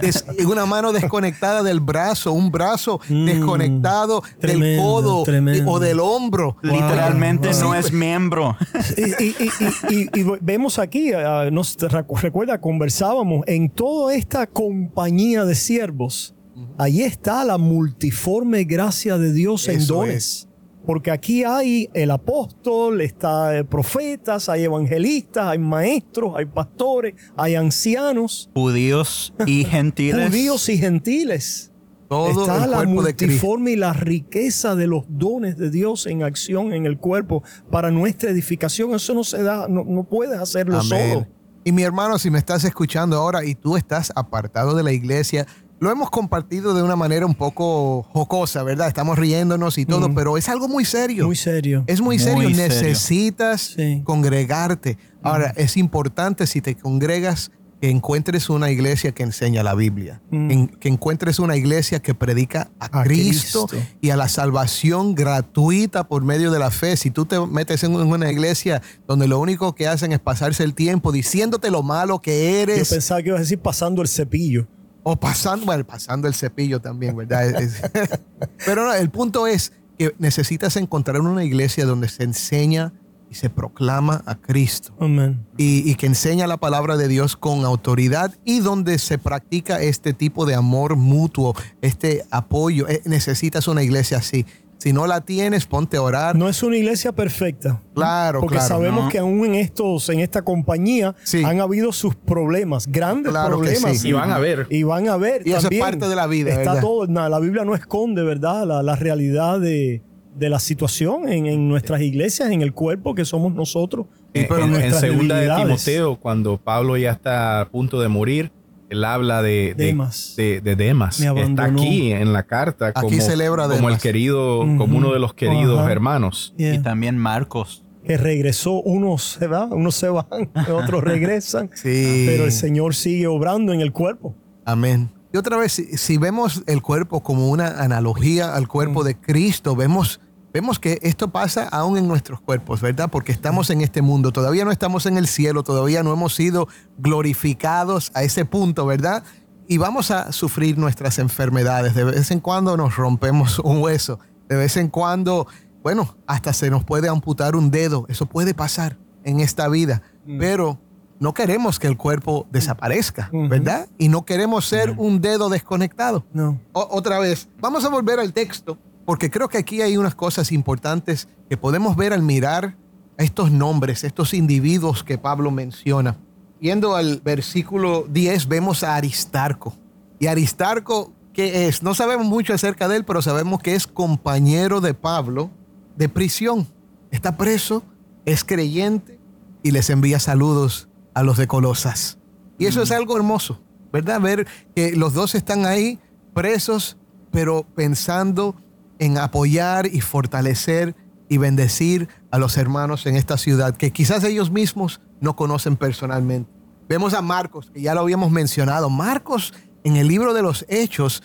Des- 0.00 0.24
una 0.46 0.66
mano 0.66 0.92
desconectada 0.92 1.62
del 1.62 1.80
brazo, 1.80 2.32
un 2.32 2.50
brazo 2.50 3.00
Mm, 3.08 3.24
desconectado 3.26 4.20
del 4.22 4.38
tremendo, 4.38 4.82
codo 4.82 5.22
tremendo. 5.22 5.70
o 5.70 5.78
del 5.78 6.00
hombro. 6.00 6.56
Literalmente 6.62 7.48
wow. 7.52 7.60
no 7.60 7.74
es 7.74 7.92
miembro. 7.92 8.56
y, 8.96 9.02
y- 9.24 9.36
y- 9.38 9.94
y- 9.94 10.20
y 10.20 10.24
vemos 10.40 10.78
aquí, 10.78 11.12
ah, 11.12 11.48
nos 11.50 11.76
recu- 11.78 12.18
recuerda, 12.20 12.60
conversábamos 12.60 13.44
en 13.46 13.68
toda 13.70 14.14
esta 14.14 14.46
compañía 14.46 15.44
de 15.44 15.54
siervos. 15.54 16.34
Allí 16.78 17.02
está 17.02 17.44
la 17.44 17.58
multiforme 17.58 18.64
gracia 18.64 19.18
de 19.18 19.32
Dios 19.32 19.68
en 19.68 19.78
Eso 19.78 19.94
dones. 19.96 20.48
Porque 20.86 21.10
aquí 21.10 21.42
hay 21.42 21.90
el 21.94 22.10
apóstol, 22.12 23.00
está 23.00 23.58
eh, 23.58 23.64
profetas, 23.64 24.48
hay 24.48 24.64
evangelistas, 24.64 25.48
hay 25.48 25.58
maestros, 25.58 26.34
hay 26.36 26.46
pastores, 26.46 27.14
hay 27.36 27.56
ancianos, 27.56 28.48
Judíos 28.54 29.34
y 29.46 29.64
gentiles. 29.70 30.28
judíos 30.28 30.68
y 30.68 30.78
gentiles. 30.78 31.72
Todo 32.08 32.42
está 32.42 32.64
el 32.64 32.70
la 32.70 32.76
cuerpo 32.76 33.02
de 33.02 33.16
Cristo. 33.16 33.26
multiforme 33.26 33.70
y 33.72 33.76
la 33.76 33.92
riqueza 33.92 34.76
de 34.76 34.86
los 34.86 35.04
dones 35.08 35.56
de 35.56 35.70
Dios 35.70 36.06
en 36.06 36.22
acción 36.22 36.72
en 36.72 36.86
el 36.86 36.98
cuerpo 36.98 37.42
para 37.68 37.90
nuestra 37.90 38.30
edificación. 38.30 38.94
Eso 38.94 39.12
no 39.12 39.24
se 39.24 39.42
da, 39.42 39.66
no, 39.68 39.82
no 39.84 40.04
puedes 40.04 40.38
hacerlo 40.38 40.78
Amén. 40.78 41.14
solo. 41.14 41.26
Y 41.64 41.72
mi 41.72 41.82
hermano, 41.82 42.16
si 42.20 42.30
me 42.30 42.38
estás 42.38 42.62
escuchando 42.62 43.16
ahora 43.16 43.44
y 43.44 43.56
tú 43.56 43.76
estás 43.76 44.12
apartado 44.14 44.76
de 44.76 44.84
la 44.84 44.92
iglesia, 44.92 45.48
lo 45.78 45.90
hemos 45.90 46.10
compartido 46.10 46.74
de 46.74 46.82
una 46.82 46.96
manera 46.96 47.26
un 47.26 47.34
poco 47.34 48.02
jocosa, 48.12 48.62
¿verdad? 48.62 48.88
Estamos 48.88 49.18
riéndonos 49.18 49.76
y 49.78 49.84
todo, 49.86 50.08
Mm. 50.08 50.14
pero 50.14 50.36
es 50.38 50.48
algo 50.48 50.68
muy 50.68 50.84
serio. 50.84 51.26
Muy 51.26 51.36
serio. 51.36 51.84
Es 51.86 52.00
muy 52.00 52.18
serio. 52.18 52.42
Muy 52.44 52.54
serio. 52.54 52.68
Necesitas 52.82 53.74
Sí. 53.76 54.00
congregarte. 54.04 54.98
Ahora, 55.22 55.52
es 55.56 55.76
importante 55.76 56.46
si 56.46 56.60
te 56.60 56.74
congregas 56.76 57.50
que 57.80 57.90
encuentres 57.90 58.48
una 58.48 58.70
iglesia 58.70 59.12
que 59.12 59.22
enseña 59.22 59.62
la 59.62 59.74
Biblia, 59.74 60.22
Mm. 60.30 60.50
en- 60.50 60.66
que 60.68 60.88
encuentres 60.88 61.38
una 61.38 61.56
iglesia 61.56 62.00
que 62.00 62.14
predica 62.14 62.70
a, 62.80 63.00
A 63.00 63.02
Cristo, 63.04 63.66
Cristo. 63.66 63.86
y 64.00 64.08
a 64.10 64.16
la 64.16 64.28
salvación 64.30 65.14
gratuita 65.14 66.08
por 66.08 66.22
medio 66.22 66.50
de 66.50 66.58
la 66.58 66.70
fe. 66.70 66.96
Si 66.96 67.10
tú 67.10 67.26
te 67.26 67.38
metes 67.38 67.84
en 67.84 67.94
una 67.94 68.30
iglesia 68.32 68.80
donde 69.06 69.28
lo 69.28 69.38
único 69.38 69.74
que 69.74 69.88
hacen 69.88 70.12
es 70.12 70.20
pasarse 70.20 70.64
el 70.64 70.72
tiempo 70.74 71.12
diciéndote 71.12 71.70
lo 71.70 71.82
malo 71.82 72.20
que 72.22 72.50
Yo 72.50 72.56
eres, 72.72 72.88
pensaba 72.88 73.20
que 73.22 73.28
ibas 73.28 73.40
a 73.40 73.42
decir 73.42 73.58
pasando 73.58 74.00
el 74.00 74.08
cepillo. 74.08 74.66
O 75.08 75.14
pasando, 75.14 75.66
bueno, 75.66 75.86
pasando 75.86 76.26
el 76.26 76.34
cepillo 76.34 76.80
también, 76.80 77.16
¿verdad? 77.16 77.54
Pero 78.66 78.86
no, 78.86 78.92
el 78.92 79.08
punto 79.08 79.46
es 79.46 79.72
que 79.96 80.12
necesitas 80.18 80.74
encontrar 80.74 81.20
una 81.20 81.44
iglesia 81.44 81.84
donde 81.86 82.08
se 82.08 82.24
enseña 82.24 82.92
y 83.30 83.36
se 83.36 83.48
proclama 83.48 84.24
a 84.26 84.34
Cristo 84.34 84.92
Amén. 84.98 85.46
y, 85.56 85.88
y 85.88 85.94
que 85.94 86.06
enseña 86.06 86.48
la 86.48 86.56
palabra 86.56 86.96
de 86.96 87.06
Dios 87.06 87.36
con 87.36 87.64
autoridad 87.64 88.34
y 88.44 88.58
donde 88.58 88.98
se 88.98 89.16
practica 89.16 89.80
este 89.80 90.12
tipo 90.12 90.44
de 90.44 90.56
amor 90.56 90.96
mutuo, 90.96 91.54
este 91.82 92.24
apoyo. 92.32 92.88
Eh, 92.88 93.02
necesitas 93.04 93.68
una 93.68 93.84
iglesia 93.84 94.18
así. 94.18 94.44
Si 94.78 94.92
no 94.92 95.06
la 95.06 95.22
tienes, 95.22 95.66
ponte 95.66 95.96
a 95.96 96.02
orar. 96.02 96.36
No 96.36 96.48
es 96.48 96.62
una 96.62 96.76
iglesia 96.76 97.10
perfecta. 97.12 97.80
Claro, 97.94 98.40
Porque 98.40 98.56
claro. 98.56 98.68
sabemos 98.68 99.04
no. 99.04 99.10
que 99.10 99.18
aún 99.18 99.44
en 99.46 99.54
estos, 99.54 100.08
en 100.10 100.20
esta 100.20 100.42
compañía, 100.42 101.14
Sí. 101.24 101.42
han 101.44 101.60
habido 101.60 101.92
sus 101.92 102.14
problemas, 102.14 102.86
grandes 102.86 103.30
Claro 103.32 103.60
que 103.60 103.68
problemas. 103.72 103.98
sí. 103.98 104.08
Y 104.08 104.12
van 104.12 104.30
a 104.30 104.38
ver. 104.38 104.66
Y 104.70 104.82
van 104.82 105.08
a 105.08 105.16
ver. 105.16 105.42
Y 105.46 105.52
eso 105.52 105.68
es 105.70 105.78
parte 105.80 106.06
de 106.08 106.14
la 106.14 106.26
vida, 106.26 106.50
Está 106.50 106.74
¿verdad? 106.74 106.80
todo. 106.82 107.06
na- 107.06 107.28
la 107.28 107.38
Biblia 107.40 107.64
no 107.64 107.74
esconde, 107.74 108.22
¿verdad? 108.22 108.66
La, 108.66 108.82
la 108.82 108.96
realidad 108.96 109.58
de, 109.60 110.02
de 110.34 110.50
la 110.50 110.58
situación 110.58 111.26
en, 111.28 111.46
en 111.46 111.68
nuestras 111.68 112.02
iglesias, 112.02 112.50
en 112.50 112.60
el 112.60 112.74
cuerpo 112.74 113.14
que 113.14 113.24
somos 113.24 113.54
nosotros. 113.54 114.06
Sí, 114.34 114.44
pero 114.46 114.64
en, 114.66 114.74
en 114.76 114.92
segunda 114.92 115.36
de. 115.36 115.48
Timoteo, 115.56 116.16
cuando 116.20 116.58
Pablo 116.58 116.98
ya 116.98 117.12
está 117.12 117.62
a 117.62 117.68
punto 117.70 117.98
de 118.00 118.08
morir, 118.08 118.52
él 118.88 119.04
habla 119.04 119.42
de 119.42 119.74
de- 119.76 119.86
Demas. 119.86 120.34
de, 120.36 120.60
de 120.60 120.76
Demas. 120.76 121.18
Me 121.20 121.26
Está 121.26 121.40
abandonó. 121.40 121.80
aquí 121.82 122.12
en 122.12 122.32
la 122.32 122.44
carta 122.44 122.92
como, 122.92 123.08
Aquí 123.08 123.20
celebra 123.20 123.64
como 123.64 123.74
el 123.74 123.80
Demas. 123.84 124.02
querido, 124.02 124.60
Ujú. 124.60 124.76
como 124.78 124.96
uno 124.98 125.12
de 125.12 125.18
los 125.18 125.34
queridos 125.34 125.80
Ajá. 125.80 125.92
hermanos. 125.92 126.54
Yeah. 126.56 126.74
Y 126.74 126.78
también 126.82 127.18
Marcos. 127.18 127.82
Que 128.04 128.16
regresó, 128.16 128.74
unos 128.82 129.36
se 129.40 129.46
van, 129.48 129.72
unos 129.72 129.94
se 129.96 130.08
van, 130.08 130.26
otros 130.72 131.02
regresan. 131.04 131.70
Sí. 131.74 132.24
Pero 132.28 132.44
el 132.44 132.52
Señor 132.52 132.94
sigue 132.94 133.26
obrando 133.26 133.72
en 133.72 133.80
el 133.80 133.92
cuerpo. 133.92 134.34
Amén. 134.64 135.10
Y 135.32 135.38
otra 135.38 135.56
vez, 135.56 135.72
si, 135.72 135.84
si 135.98 136.16
vemos 136.16 136.62
el 136.66 136.82
cuerpo 136.82 137.20
como 137.22 137.48
una 137.50 137.82
analogía 137.82 138.54
al 138.54 138.68
cuerpo 138.68 139.02
de 139.04 139.16
Cristo, 139.18 139.74
vemos, 139.74 140.20
vemos 140.56 140.78
que 140.78 140.98
esto 141.02 141.28
pasa 141.30 141.68
aún 141.70 141.98
en 141.98 142.08
nuestros 142.08 142.40
cuerpos, 142.40 142.80
¿verdad? 142.80 143.10
Porque 143.10 143.30
estamos 143.30 143.68
en 143.68 143.82
este 143.82 144.00
mundo, 144.00 144.32
todavía 144.32 144.64
no 144.64 144.70
estamos 144.70 145.04
en 145.04 145.18
el 145.18 145.26
cielo, 145.26 145.62
todavía 145.62 146.02
no 146.02 146.14
hemos 146.14 146.34
sido 146.34 146.66
glorificados 146.96 148.10
a 148.14 148.22
ese 148.22 148.46
punto, 148.46 148.86
¿verdad? 148.86 149.22
Y 149.68 149.76
vamos 149.76 150.10
a 150.10 150.32
sufrir 150.32 150.78
nuestras 150.78 151.18
enfermedades. 151.18 151.94
De 151.94 152.04
vez 152.04 152.30
en 152.30 152.40
cuando 152.40 152.74
nos 152.78 152.96
rompemos 152.96 153.58
un 153.58 153.82
hueso, 153.82 154.18
de 154.48 154.56
vez 154.56 154.78
en 154.78 154.88
cuando, 154.88 155.46
bueno, 155.82 156.16
hasta 156.26 156.54
se 156.54 156.70
nos 156.70 156.84
puede 156.84 157.10
amputar 157.10 157.54
un 157.54 157.70
dedo. 157.70 158.06
Eso 158.08 158.24
puede 158.24 158.54
pasar 158.54 158.96
en 159.24 159.40
esta 159.40 159.68
vida, 159.68 160.00
pero 160.38 160.78
no 161.20 161.34
queremos 161.34 161.78
que 161.78 161.86
el 161.86 161.98
cuerpo 161.98 162.46
desaparezca, 162.50 163.28
Ujú. 163.30 163.48
¿verdad? 163.48 163.88
Y 163.98 164.08
no 164.08 164.24
queremos 164.24 164.64
ser 164.66 164.94
un 164.96 165.20
dedo 165.20 165.50
desconectado. 165.50 166.24
No. 166.32 166.58
O- 166.72 166.88
otra 166.92 167.18
vez, 167.18 167.48
vamos 167.60 167.84
a 167.84 167.88
volver 167.90 168.20
al 168.20 168.32
texto, 168.32 168.78
porque 169.06 169.30
creo 169.30 169.48
que 169.48 169.56
aquí 169.56 169.80
hay 169.80 169.96
unas 169.96 170.14
cosas 170.14 170.52
importantes 170.52 171.28
que 171.48 171.56
podemos 171.56 171.96
ver 171.96 172.12
al 172.12 172.22
mirar 172.22 172.76
a 173.16 173.22
estos 173.22 173.50
nombres, 173.50 174.04
estos 174.04 174.34
individuos 174.34 175.04
que 175.04 175.16
Pablo 175.16 175.50
menciona. 175.50 176.18
Yendo 176.60 176.96
al 176.96 177.20
versículo 177.20 178.06
10, 178.10 178.48
vemos 178.48 178.82
a 178.82 178.96
Aristarco. 178.96 179.74
Y 180.18 180.26
Aristarco, 180.26 181.12
¿qué 181.32 181.68
es? 181.68 181.82
No 181.82 181.94
sabemos 181.94 182.26
mucho 182.26 182.52
acerca 182.52 182.88
de 182.88 182.96
él, 182.96 183.04
pero 183.04 183.22
sabemos 183.22 183.62
que 183.62 183.74
es 183.74 183.86
compañero 183.86 184.80
de 184.80 184.92
Pablo 184.92 185.50
de 185.96 186.08
prisión. 186.08 186.66
Está 187.10 187.36
preso, 187.36 187.84
es 188.24 188.42
creyente 188.42 189.20
y 189.62 189.70
les 189.70 189.88
envía 189.88 190.18
saludos 190.18 190.88
a 191.14 191.22
los 191.22 191.36
de 191.36 191.46
Colosas. 191.46 192.18
Y 192.58 192.66
eso 192.66 192.82
es 192.82 192.90
algo 192.90 193.16
hermoso, 193.16 193.60
¿verdad? 193.92 194.20
Ver 194.20 194.46
que 194.74 194.96
los 194.96 195.14
dos 195.14 195.34
están 195.34 195.64
ahí 195.64 196.00
presos, 196.34 196.96
pero 197.30 197.64
pensando 197.74 198.56
en 198.98 199.18
apoyar 199.18 199.86
y 199.86 200.00
fortalecer 200.00 200.94
y 201.28 201.38
bendecir 201.38 202.08
a 202.30 202.38
los 202.38 202.56
hermanos 202.56 203.06
en 203.06 203.16
esta 203.16 203.36
ciudad 203.36 203.76
que 203.76 203.92
quizás 203.92 204.24
ellos 204.24 204.50
mismos 204.50 205.00
no 205.20 205.36
conocen 205.36 205.76
personalmente. 205.76 206.50
Vemos 206.88 207.14
a 207.14 207.22
Marcos, 207.22 207.70
que 207.72 207.80
ya 207.80 207.94
lo 207.94 208.00
habíamos 208.00 208.30
mencionado. 208.30 208.88
Marcos 208.90 209.52
en 209.82 209.96
el 209.96 210.08
libro 210.08 210.34
de 210.34 210.42
los 210.42 210.64
Hechos 210.68 211.22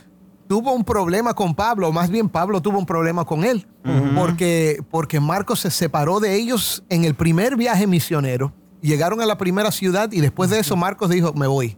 tuvo 0.48 0.74
un 0.74 0.84
problema 0.84 1.34
con 1.34 1.56
Pablo, 1.56 1.88
o 1.90 1.92
más 1.92 2.10
bien 2.10 2.30
Pablo 2.30 2.62
tuvo 2.62 2.78
un 2.80 2.86
problema 2.86 3.26
con 3.26 3.44
él, 3.46 3.68
porque, 4.16 4.84
porque 4.90 5.20
Marcos 5.20 5.62
se 5.62 5.72
separó 5.72 6.20
de 6.20 6.36
ellos 6.36 6.84
en 6.90 7.06
el 7.06 7.16
primer 7.16 7.56
viaje 7.56 7.88
misionero. 7.88 8.54
Llegaron 8.82 9.22
a 9.22 9.26
la 9.26 9.38
primera 9.38 9.72
ciudad 9.72 10.12
y 10.12 10.20
después 10.20 10.50
de 10.50 10.60
eso 10.60 10.76
Marcos 10.76 11.10
dijo, 11.10 11.34
me 11.34 11.48
voy. 11.48 11.78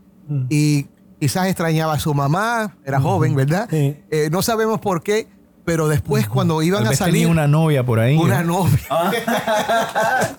Y 0.49 0.87
quizás 1.19 1.47
extrañaba 1.47 1.93
a 1.93 1.99
su 1.99 2.13
mamá, 2.13 2.77
era 2.85 2.99
joven, 2.99 3.35
¿verdad? 3.35 3.67
Sí. 3.69 3.97
Eh, 4.09 4.29
no 4.31 4.41
sabemos 4.41 4.79
por 4.79 5.03
qué, 5.03 5.27
pero 5.65 5.87
después 5.87 6.27
cuando 6.27 6.61
iban 6.61 6.83
Tal 6.83 6.93
a 6.93 6.95
salir... 6.95 7.13
tenía 7.13 7.27
una 7.29 7.47
novia 7.47 7.85
por 7.85 7.99
ahí. 7.99 8.17
Una 8.17 8.41
¿eh? 8.41 8.43
novia. 8.43 8.79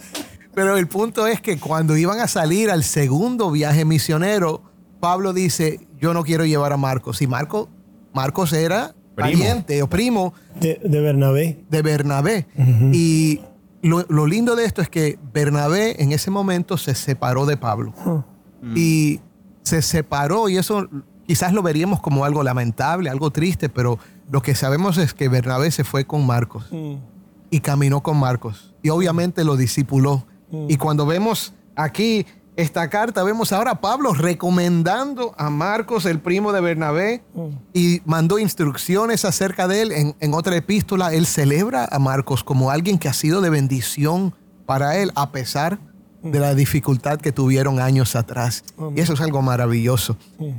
Pero 0.55 0.77
el 0.77 0.87
punto 0.87 1.27
es 1.27 1.41
que 1.41 1.59
cuando 1.59 1.97
iban 1.97 2.21
a 2.21 2.29
salir 2.29 2.71
al 2.71 2.85
segundo 2.85 3.51
viaje 3.51 3.85
misionero, 3.85 4.63
Pablo 5.01 5.33
dice, 5.33 5.81
yo 6.01 6.15
no 6.15 6.23
quiero 6.23 6.45
llevar 6.45 6.73
a 6.73 6.77
Marcos. 6.77 7.21
Y 7.23 7.27
Marcos, 7.27 7.69
Marcos 8.13 8.53
era 8.53 8.95
Primo. 9.17 9.31
pariente 9.31 9.83
o 9.83 9.89
primo 9.89 10.33
De, 10.61 10.81
de 10.85 11.01
Bernabé. 11.01 11.65
de 11.69 11.83
Bernabé. 11.83 12.47
Y 12.93 13.41
lo, 13.83 14.07
lo 14.09 14.27
lindo 14.29 14.55
de 14.55 14.65
esto 14.65 14.81
es 14.81 14.89
que 14.89 15.19
Bernabé 15.33 16.01
en 16.01 16.13
ese 16.13 16.31
momento 16.31 16.77
se 16.79 16.95
separó 16.95 17.47
de 17.47 17.57
Pablo. 17.57 17.93
Y 18.77 19.21
se 19.63 19.83
separó 19.83 20.49
y 20.49 20.57
eso 20.57 20.89
quizás 21.27 21.53
lo 21.53 21.63
veríamos 21.63 22.01
como 22.01 22.25
algo 22.25 22.43
lamentable, 22.43 23.11
algo 23.11 23.31
triste, 23.31 23.69
pero 23.69 23.99
lo 24.31 24.43
que 24.43 24.55
sabemos 24.55 24.99
es 24.99 25.15
que 25.15 25.29
Bernabé 25.29 25.71
se 25.71 25.85
fue 25.85 26.05
con 26.05 26.27
Marcos 26.27 26.67
y 27.51 27.61
caminó 27.61 28.03
con 28.03 28.19
Marcos 28.19 28.75
y 28.83 28.91
obviamente 28.91 29.45
lo 29.45 29.57
discipuló. 29.57 30.27
Y 30.69 30.77
cuando 30.77 31.05
vemos 31.07 31.53
aquí 31.75 32.27
esta 32.57 32.89
carta, 32.89 33.25
vemos 33.25 33.53
ahora 33.53 33.73
a 33.73 33.81
Pablo 33.81 34.15
recomendando 34.15 35.35
a 35.37 35.51
Marcos, 35.51 36.07
el 36.07 36.21
primo 36.21 36.53
de 36.53 36.61
Bernabé, 36.61 37.25
y 37.73 38.01
mandó 38.05 38.39
instrucciones 38.39 39.25
acerca 39.25 39.67
de 39.67 39.83
él. 39.83 39.93
En, 39.93 40.15
en 40.21 40.35
otra 40.35 40.55
epístola, 40.55 41.13
él 41.13 41.27
celebra 41.27 41.89
a 41.91 41.99
Marcos 41.99 42.45
como 42.45 42.71
alguien 42.71 42.99
que 42.99 43.09
ha 43.09 43.13
sido 43.13 43.41
de 43.41 43.51
bendición 43.51 44.35
para 44.67 44.97
él, 44.99 45.11
a 45.17 45.33
pesar 45.33 45.81
de 46.25 46.41
la 46.41 46.55
dificultad 46.55 47.21
que 47.21 47.33
tuvieron 47.33 47.79
años 47.79 48.17
atrás. 48.17 48.65
Y 48.97 49.01
eso 49.01 49.13
es 49.13 49.21
algo 49.21 49.43
maravilloso. 49.43 50.17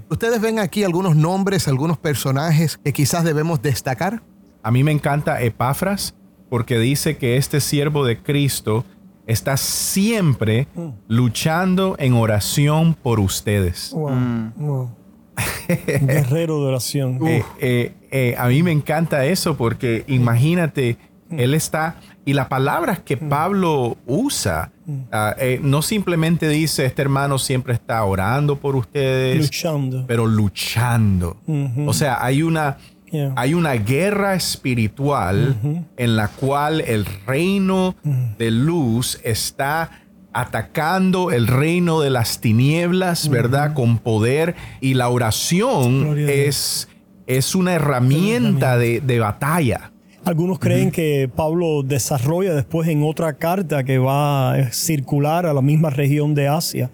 Ustedes 0.09 0.39
ven 0.39 0.59
aquí 0.59 0.83
algunos 0.83 1.15
nombres, 1.15 1.67
algunos 1.67 1.97
personajes 1.97 2.77
que 2.77 2.93
quizás 2.93 3.23
debemos 3.23 3.61
destacar. 3.61 4.21
A 4.63 4.71
mí 4.71 4.83
me 4.83 4.91
encanta 4.91 5.41
Epafras 5.41 6.15
porque 6.49 6.79
dice 6.79 7.17
que 7.17 7.37
este 7.37 7.59
siervo 7.59 8.05
de 8.05 8.21
Cristo 8.21 8.85
está 9.27 9.57
siempre 9.57 10.67
luchando 11.07 11.95
en 11.99 12.13
oración 12.13 12.93
por 12.93 13.19
ustedes. 13.19 13.91
Wow. 13.93 14.51
wow. 14.55 14.89
Guerrero 15.67 16.61
de 16.61 16.67
oración. 16.67 17.19
Eh, 17.27 17.43
eh, 17.59 17.93
eh, 18.11 18.35
a 18.37 18.47
mí 18.47 18.63
me 18.63 18.71
encanta 18.71 19.25
eso 19.25 19.57
porque 19.57 20.03
imagínate, 20.07 20.97
él 21.29 21.53
está, 21.53 21.97
y 22.23 22.33
las 22.33 22.47
palabras 22.47 22.99
que 22.99 23.17
Pablo 23.17 23.97
usa, 24.05 24.71
ah, 25.11 25.35
eh, 25.39 25.59
no 25.61 25.81
simplemente 25.81 26.47
dice, 26.49 26.85
este 26.85 27.01
hermano 27.01 27.37
siempre 27.37 27.73
está 27.73 28.03
orando 28.03 28.57
por 28.59 28.75
ustedes, 28.75 29.37
Luchando. 29.37 30.05
pero 30.07 30.25
luchando. 30.25 31.37
O 31.85 31.93
sea, 31.93 32.23
hay 32.23 32.41
una, 32.43 32.77
Yeah. 33.11 33.33
hay 33.37 33.53
una 33.53 33.73
guerra 33.73 34.33
espiritual 34.33 35.55
en 35.95 36.15
la 36.17 36.27
cual 36.27 36.81
el 36.81 37.05
reino 37.25 37.95
de 38.37 38.51
luz 38.51 39.19
está 39.23 40.01
atacando 40.33 41.31
el 41.31 41.47
reino 41.47 42.01
de 42.01 42.09
las 42.09 42.41
tinieblas, 42.41 43.29
¿verdad? 43.29 43.73
Con 43.73 43.99
poder 43.99 44.55
y 44.81 44.95
la 44.95 45.07
oración 45.09 46.01
Gloria 46.01 46.25
a 46.25 46.31
Dios. 46.31 46.47
es, 46.47 46.87
es 47.27 47.55
una 47.55 47.73
herramienta 47.73 48.77
de, 48.77 48.99
de 48.99 49.19
batalla. 49.19 49.91
Algunos 50.25 50.57
creen 50.57 50.89
que 50.89 51.29
Pablo 51.33 51.83
desarrolla 51.83 52.55
después 52.55 52.87
en 52.89 53.03
otra 53.03 53.33
carta 53.33 53.83
que 53.83 53.99
va 53.99 54.53
a 54.53 54.71
circular 54.71 55.45
a 55.45 55.53
la 55.53 55.61
misma 55.61 55.91
región 55.91 56.33
de 56.33 56.47
Asia, 56.47 56.89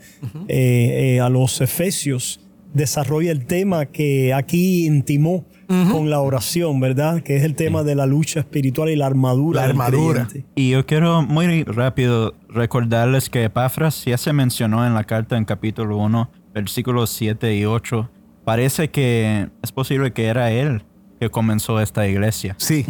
eh, 0.50 1.16
eh, 1.16 1.22
a 1.22 1.30
los 1.30 1.62
Efesios, 1.62 2.42
desarrolla 2.74 3.32
el 3.32 3.46
tema 3.46 3.86
que 3.86 4.34
aquí 4.34 4.86
intimó 4.86 5.46
con 5.90 6.10
la 6.10 6.20
oración, 6.20 6.82
¿verdad? 6.82 7.24
Que 7.24 7.38
es 7.38 7.44
el 7.44 7.56
tema 7.56 7.84
de 7.84 7.96
la 7.96 8.06
lucha 8.06 8.42
espiritual 8.42 8.90
y 8.90 8.98
la 8.98 9.06
armadura. 9.06 9.62
La 9.62 9.68
armadura. 9.70 10.28
creyente. 10.28 10.52
Y 10.56 10.72
yo 10.72 10.86
quiero 10.86 11.22
muy 11.22 11.64
rápido 11.64 12.36
recordarles 12.50 13.30
que 13.30 13.46
Epafras 13.46 14.04
ya 14.04 14.18
se 14.18 14.34
mencionó 14.34 14.86
en 14.86 14.94
la 14.94 15.06
carta 15.06 15.38
en 15.38 15.46
capítulo 15.46 15.96
1, 16.00 16.30
versículos 16.54 17.12
7 17.12 17.56
y 17.56 17.64
8. 17.64 18.10
Parece 18.44 18.90
que 18.90 19.48
es 19.64 19.72
posible 19.72 20.12
que 20.12 20.26
era 20.26 20.52
él 20.52 20.84
que 21.22 21.30
comenzó 21.30 21.80
esta 21.80 22.08
iglesia. 22.08 22.56
Sí, 22.58 22.84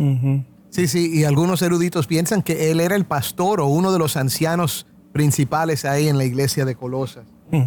sí, 0.69 0.87
sí. 0.87 1.11
Y 1.13 1.25
algunos 1.25 1.61
eruditos 1.61 2.07
piensan 2.07 2.41
que 2.41 2.71
él 2.71 2.79
era 2.79 2.95
el 2.95 3.03
pastor 3.03 3.59
o 3.59 3.67
uno 3.67 3.91
de 3.91 3.99
los 3.99 4.15
ancianos 4.15 4.87
principales 5.11 5.83
ahí 5.83 6.07
en 6.07 6.17
la 6.17 6.23
iglesia 6.23 6.63
de 6.63 6.73
Colosas. 6.75 7.25
Mm. 7.51 7.63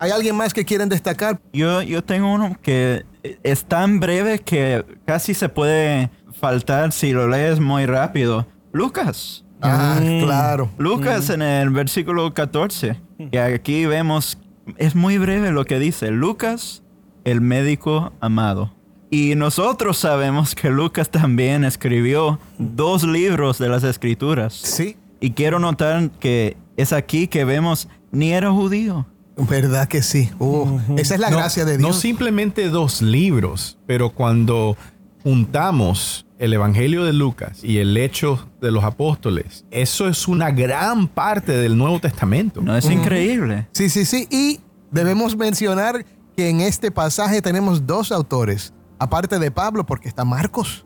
¿Hay 0.00 0.10
alguien 0.10 0.34
más 0.34 0.52
que 0.52 0.64
quieren 0.64 0.88
destacar? 0.88 1.40
Yo, 1.52 1.82
yo 1.82 2.02
tengo 2.02 2.32
uno 2.32 2.56
que 2.60 3.04
es 3.44 3.64
tan 3.64 4.00
breve 4.00 4.40
que 4.40 4.84
casi 5.06 5.34
se 5.34 5.48
puede 5.48 6.10
faltar 6.32 6.90
si 6.90 7.12
lo 7.12 7.28
lees 7.28 7.60
muy 7.60 7.86
rápido. 7.86 8.44
Lucas. 8.72 9.44
Ah, 9.62 10.00
Mm. 10.02 10.24
claro. 10.24 10.68
Lucas 10.78 11.30
en 11.30 11.42
el 11.42 11.70
versículo 11.70 12.34
14. 12.34 13.00
Y 13.30 13.36
aquí 13.36 13.86
vemos, 13.86 14.36
es 14.78 14.96
muy 14.96 15.16
breve 15.18 15.52
lo 15.52 15.64
que 15.64 15.78
dice. 15.78 16.10
Lucas, 16.10 16.82
el 17.22 17.40
médico 17.40 18.12
amado. 18.20 18.74
Y 19.10 19.34
nosotros 19.36 19.96
sabemos 19.98 20.54
que 20.54 20.68
Lucas 20.70 21.08
también 21.10 21.64
escribió 21.64 22.38
dos 22.58 23.04
libros 23.04 23.58
de 23.58 23.68
las 23.68 23.82
escrituras. 23.84 24.52
Sí, 24.54 24.96
Y 25.20 25.30
quiero 25.32 25.58
notar 25.58 26.10
que 26.20 26.56
es 26.76 26.92
aquí 26.92 27.26
que 27.26 27.44
vemos, 27.44 27.88
ni 28.12 28.32
era 28.32 28.50
judío. 28.52 29.06
verdad 29.36 29.88
que 29.88 30.02
sí. 30.02 30.30
Uh, 30.38 30.78
Esa 30.96 31.14
es 31.14 31.20
la 31.20 31.30
No- 31.30 31.38
gracia 31.38 31.64
de 31.64 31.78
No 31.78 31.88
Dios. 31.88 32.00
simplemente 32.00 32.68
dos 32.68 33.00
libros, 33.02 33.78
pero 33.86 34.10
cuando 34.10 34.76
juntamos 35.22 36.24
el 36.38 36.52
Evangelio 36.52 37.04
de 37.04 37.12
Lucas 37.12 37.62
y 37.64 37.78
el 37.78 37.96
Hecho 37.96 38.48
de 38.60 38.70
los 38.70 38.84
Apóstoles, 38.84 39.64
eso 39.70 40.08
es 40.08 40.28
una 40.28 40.50
gran 40.50 41.08
parte 41.08 41.52
del 41.52 41.76
Nuevo 41.76 41.98
Testamento. 42.00 42.60
¿No 42.62 42.76
es 42.76 42.84
increíble? 42.90 43.66
Sí, 43.72 43.88
sí, 43.90 44.04
sí. 44.04 44.26
Y 44.30 44.60
debemos 44.90 45.36
mencionar 45.36 46.04
que 46.36 46.48
en 46.48 46.60
este 46.60 46.90
pasaje 46.90 47.42
tenemos 47.42 47.86
dos 47.86 48.12
autores, 48.12 48.72
aparte 48.98 49.38
de 49.38 49.50
Pablo, 49.50 49.84
porque 49.86 50.08
está 50.08 50.24
Marcos. 50.24 50.84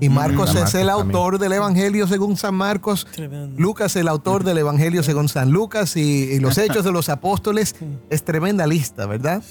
Y 0.00 0.08
Marcos 0.08 0.54
es 0.54 0.72
el 0.76 0.88
autor 0.88 1.38
del 1.40 1.52
Evangelio 1.52 2.06
según 2.06 2.36
San 2.36 2.54
Marcos. 2.54 3.08
Tremendo. 3.10 3.60
Lucas 3.60 3.96
el 3.96 4.06
autor 4.06 4.44
del 4.44 4.58
Evangelio 4.58 5.02
según 5.02 5.28
San 5.28 5.50
Lucas 5.50 5.96
y, 5.96 6.00
y 6.30 6.38
los 6.38 6.58
Hechos 6.58 6.84
de 6.84 6.92
los 6.92 7.08
Apóstoles. 7.08 7.74
Es 8.08 8.24
tremenda 8.24 8.68
lista, 8.68 9.06
¿verdad? 9.06 9.42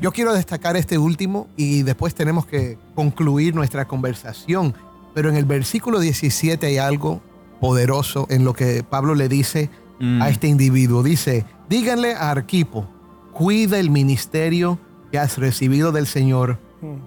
Yo 0.00 0.12
quiero 0.12 0.34
destacar 0.34 0.76
este 0.76 0.98
último 0.98 1.48
y 1.56 1.82
después 1.82 2.14
tenemos 2.14 2.46
que 2.46 2.78
concluir 2.94 3.56
nuestra 3.56 3.86
conversación. 3.88 4.72
Pero 5.14 5.30
en 5.30 5.36
el 5.36 5.46
versículo 5.46 5.98
17 5.98 6.64
hay 6.64 6.78
algo 6.78 7.20
poderoso 7.60 8.28
en 8.30 8.44
lo 8.44 8.54
que 8.54 8.84
Pablo 8.84 9.16
le 9.16 9.28
dice 9.28 9.68
Mm. 10.02 10.20
a 10.20 10.28
este 10.30 10.48
individuo. 10.48 11.04
Dice, 11.04 11.44
díganle 11.68 12.14
a 12.14 12.30
Arquipo, 12.32 12.88
cuida 13.32 13.78
el 13.78 13.88
ministerio 13.88 14.78
que 15.12 15.18
has 15.20 15.38
recibido 15.38 15.92
del 15.92 16.08
Señor 16.08 16.58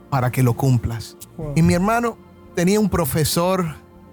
para 0.09 0.31
que 0.31 0.43
lo 0.43 0.53
cumplas. 0.55 1.17
Wow. 1.37 1.53
Y 1.55 1.61
mi 1.61 1.73
hermano 1.73 2.17
tenía 2.55 2.79
un 2.79 2.89
profesor 2.89 3.65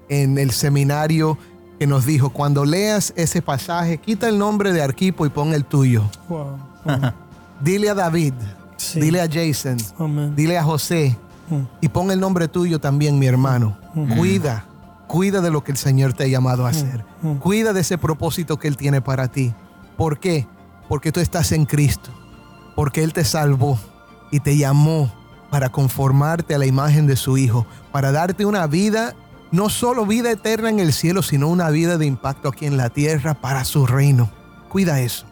en 0.09 0.39
el 0.39 0.51
seminario 0.51 1.39
que 1.79 1.87
nos 1.87 2.05
dijo, 2.07 2.31
cuando 2.31 2.65
leas 2.65 3.13
ese 3.17 3.43
pasaje, 3.43 3.99
quita 3.99 4.29
el 4.29 4.39
nombre 4.39 4.73
de 4.73 4.83
Arquipo 4.83 5.27
y 5.27 5.29
pon 5.31 5.53
el 5.55 5.65
tuyo. 5.65 6.03
Wow. 6.29 6.59
Wow. 6.85 6.97
Dile 7.61 7.91
a 7.91 7.95
David, 7.95 8.35
Sí. 8.77 9.01
dile 9.01 9.21
a 9.21 9.29
Jason, 9.31 9.77
dile 10.35 10.59
a 10.59 10.65
José 10.65 11.17
Mm. 11.51 11.63
y 11.81 11.89
pon 11.89 12.11
el 12.11 12.19
nombre 12.19 12.49
tuyo 12.49 12.81
también, 12.81 13.19
mi 13.19 13.27
hermano. 13.27 13.77
Cuida, 14.17 14.65
cuida 15.07 15.41
de 15.41 15.51
lo 15.51 15.63
que 15.63 15.71
el 15.73 15.77
Señor 15.79 16.13
te 16.15 16.25
ha 16.25 16.27
llamado 16.29 16.67
a 16.67 16.71
hacer. 16.71 17.05
Mm. 17.21 17.35
Cuida 17.37 17.73
de 17.73 17.81
ese 17.83 17.99
propósito 17.99 18.59
que 18.59 18.67
Él 18.69 18.77
tiene 18.77 19.01
para 19.01 19.29
ti. 19.29 19.53
¿Por 19.97 20.19
qué? 20.19 20.47
Porque 20.89 21.13
tú 21.13 21.21
estás 21.21 21.53
en 21.53 21.65
Cristo. 21.67 22.11
Porque 22.75 23.03
Él 23.05 23.13
te 23.13 23.25
salvó 23.25 23.79
y 24.31 24.41
te 24.41 24.57
llamó 24.57 25.13
para 25.53 25.69
conformarte 25.69 26.55
a 26.55 26.59
la 26.59 26.65
imagen 26.65 27.07
de 27.07 27.15
su 27.15 27.37
Hijo, 27.37 27.67
para 27.93 28.11
darte 28.11 28.47
una 28.47 28.67
vida, 28.67 29.15
no 29.51 29.69
solo 29.69 30.07
vida 30.07 30.31
eterna 30.31 30.71
en 30.71 30.81
el 30.81 30.95
cielo, 30.95 31.21
sino 31.21 31.47
una 31.49 31.69
vida 31.69 31.99
de 31.99 32.07
impacto 32.07 32.49
aquí 32.49 32.65
en 32.65 32.79
la 32.79 32.89
tierra 32.89 33.35
para 33.35 33.67
su 33.67 33.87
reino. 33.87 34.31
Cuida 34.71 35.01
eso. 35.01 35.27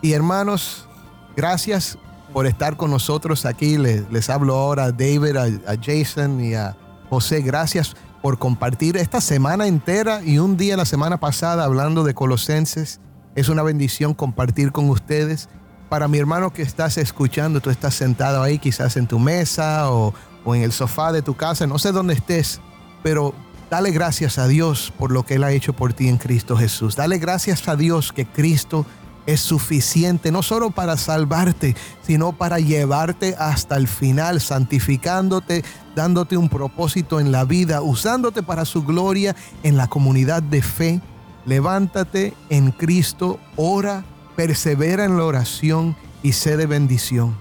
Y 0.00 0.12
hermanos, 0.12 0.88
gracias 1.36 1.98
por 2.32 2.46
estar 2.46 2.76
con 2.76 2.92
nosotros 2.92 3.44
aquí. 3.46 3.76
Les, 3.76 4.30
hablo 4.30 4.54
ahora 4.54 4.84
a 4.84 4.92
David, 4.92 5.36
a 5.36 5.74
Jason 5.82 6.40
y 6.40 6.54
a 6.54 6.76
José. 7.10 7.40
Gracias 7.40 7.96
por 8.22 8.38
compartir 8.38 8.96
esta 8.96 9.20
semana 9.20 9.66
entera 9.66 10.22
y 10.22 10.38
un 10.38 10.56
día 10.56 10.76
la 10.76 10.84
semana 10.84 11.18
pasada 11.18 11.64
hablando 11.64 12.04
de 12.04 12.14
Colosenses. 12.14 13.00
Es 13.34 13.48
una 13.48 13.64
bendición 13.64 14.14
compartir 14.14 14.70
con 14.70 14.88
ustedes. 14.88 15.48
Para 15.94 16.08
mi 16.08 16.18
hermano 16.18 16.52
que 16.52 16.62
estás 16.62 16.98
escuchando, 16.98 17.60
tú 17.60 17.70
estás 17.70 17.94
sentado 17.94 18.42
ahí 18.42 18.58
quizás 18.58 18.96
en 18.96 19.06
tu 19.06 19.20
mesa 19.20 19.92
o, 19.92 20.12
en 20.46 20.62
el 20.62 20.72
sofá 20.72 21.12
de 21.12 21.22
tu 21.22 21.36
casa, 21.36 21.68
no 21.68 21.78
sé 21.78 21.92
dónde 21.92 22.14
estés, 22.14 22.60
pero 23.04 23.32
dale 23.70 23.92
gracias 23.92 24.38
a 24.38 24.48
Dios 24.48 24.92
por 24.98 25.12
lo 25.12 25.24
que 25.24 25.34
Él 25.34 25.44
ha 25.44 25.52
hecho 25.52 25.72
por 25.72 25.92
ti 25.92 26.08
en 26.08 26.16
Cristo 26.16 26.56
Jesús. 26.56 26.96
Dale 26.96 27.18
gracias 27.18 27.68
a 27.68 27.76
Dios 27.76 28.12
que 28.12 28.26
Cristo 28.26 28.84
es 29.26 29.40
suficiente, 29.40 30.32
no 30.32 30.42
solo 30.42 30.72
para 30.72 30.96
salvarte, 30.96 31.76
sino 32.02 32.32
para 32.32 32.58
llevarte 32.58 33.36
hasta 33.38 33.76
el 33.76 33.86
final, 33.86 34.40
santificándote, 34.40 35.62
dándote 35.94 36.36
un 36.36 36.48
propósito 36.48 37.20
en 37.20 37.30
la 37.30 37.44
vida, 37.44 37.82
usándote 37.82 38.42
para 38.42 38.64
su 38.64 38.82
gloria 38.82 39.36
en 39.62 39.76
la 39.76 39.86
comunidad 39.86 40.42
de 40.42 40.60
fe. 40.60 41.00
Levántate 41.46 42.34
en 42.50 42.72
Cristo, 42.72 43.38
ora, 43.54 44.02
persevera 44.36 45.04
en 45.04 45.16
la 45.16 45.24
oración 45.24 45.96
y 46.22 46.32
sé 46.32 46.56
de 46.56 46.66
bendición. 46.66 47.36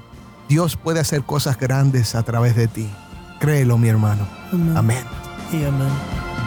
Dios 0.49 0.75
puede 0.75 0.99
hacer 0.99 1.23
cosas 1.23 1.57
grandes 1.57 2.15
a 2.15 2.23
través 2.23 2.55
de 2.55 2.67
ti. 2.67 2.89
Créelo, 3.39 3.77
mi 3.77 3.89
hermano. 3.89 4.27
Amén. 4.51 4.77
Amén. 4.77 5.03
Y 5.51 5.63
amén. 5.63 6.42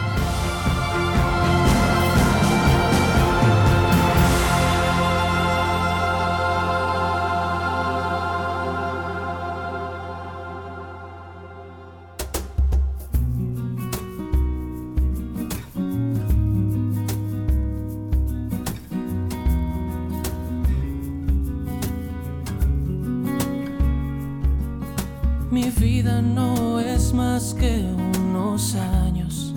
Vida 25.79 26.21
no 26.21 26.79
es 26.79 27.13
más 27.13 27.53
que 27.53 27.83
unos 28.19 28.75
años 28.75 29.53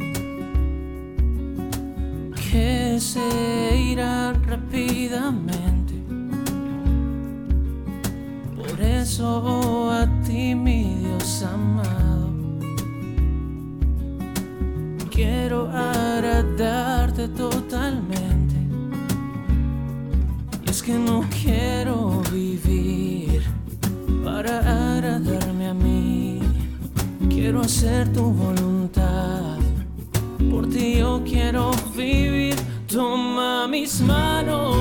que 2.51 2.99
se 3.01 3.77
irán 3.77 4.43
rápidamente. 4.45 5.95
Por 8.57 8.81
eso 8.81 9.91
a 9.91 10.07
ti, 10.23 10.55
mi 10.55 10.95
Dios 10.97 11.43
amado, 11.43 12.31
quiero 15.11 15.71
agradarte 15.71 17.29
totalmente. 17.29 18.57
Y 20.67 20.71
es 20.71 20.83
que 20.83 20.95
no 20.95 21.25
quiero 21.43 22.23
vivir 22.33 23.00
Quiero 27.51 27.65
hacer 27.65 28.13
tu 28.13 28.33
voluntad. 28.33 29.59
Por 30.53 30.71
ti 30.71 30.99
yo 30.99 31.21
quiero 31.25 31.73
vivir. 31.97 32.55
Toma 32.87 33.67
mis 33.67 34.01
manos, 34.03 34.80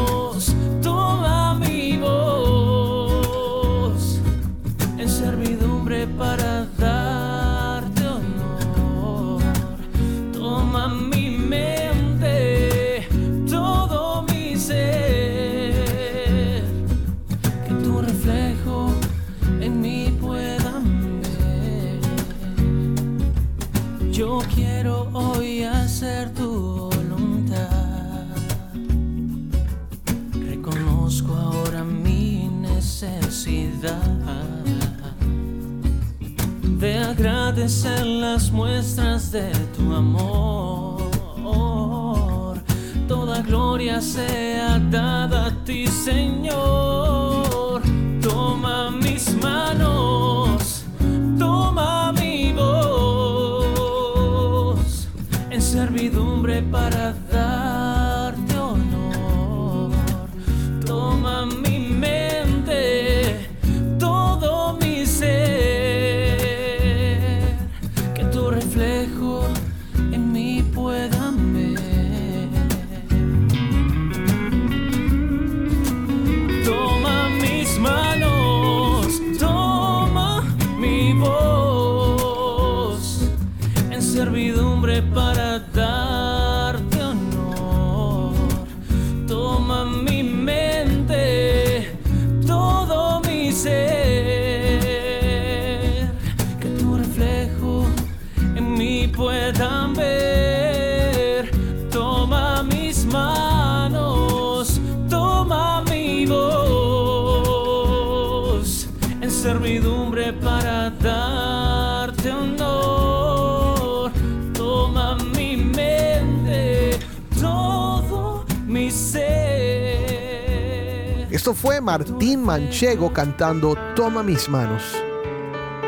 Esto 121.32 121.54
fue 121.54 121.80
Martín 121.80 122.44
Manchego 122.44 123.14
cantando 123.14 123.76
Toma 123.96 124.24
mis 124.24 124.50
manos. 124.50 124.84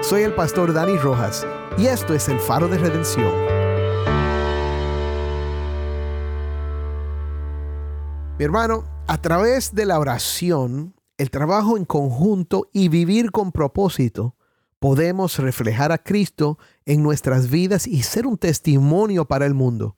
Soy 0.02 0.22
el 0.22 0.36
pastor 0.36 0.72
Dani 0.72 0.98
Rojas 0.98 1.46
y 1.80 1.88
esto 1.88 2.14
es 2.14 2.30
el 2.30 2.40
faro 2.40 2.68
de 2.68 2.78
redención. 2.78 3.32
Mi 8.38 8.46
hermano, 8.46 8.84
a 9.08 9.20
través 9.20 9.74
de 9.74 9.86
la 9.86 10.00
oración, 10.00 10.94
el 11.18 11.32
trabajo 11.32 11.78
en 11.78 11.86
conjunto 11.86 12.70
y 12.72 12.90
vivir 12.90 13.32
con 13.32 13.52
propósito, 13.52 14.36
podemos 14.78 15.40
reflejar 15.40 15.92
a 15.92 15.98
Cristo 15.98 16.60
en 16.86 17.02
nuestras 17.02 17.50
vidas 17.50 17.88
y 17.88 18.04
ser 18.04 18.28
un 18.28 18.38
testimonio 18.38 19.26
para 19.26 19.48
el 19.48 19.56
mundo. 19.56 19.98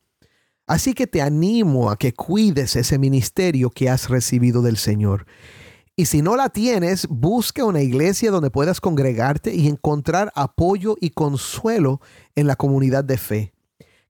Así 0.74 0.96
que 0.96 1.06
te 1.06 1.22
animo 1.22 1.92
a 1.92 1.98
que 1.98 2.16
cuides 2.16 2.76
ese 2.76 2.98
ministerio 2.98 3.70
que 3.70 3.92
has 3.92 4.10
recibido 4.10 4.64
del 4.64 4.78
Señor. 4.78 5.28
Y 5.96 6.08
si 6.08 6.24
no 6.24 6.36
la 6.36 6.50
tienes, 6.50 7.08
busca 7.08 7.64
una 7.64 7.84
iglesia 7.84 8.32
donde 8.32 8.50
puedas 8.50 8.82
congregarte 8.82 9.54
y 9.54 9.68
encontrar 9.68 10.32
apoyo 10.34 10.96
y 11.00 11.12
consuelo 11.12 12.02
en 12.34 12.48
la 12.48 12.56
comunidad 12.56 13.04
de 13.04 13.20
fe. 13.20 13.54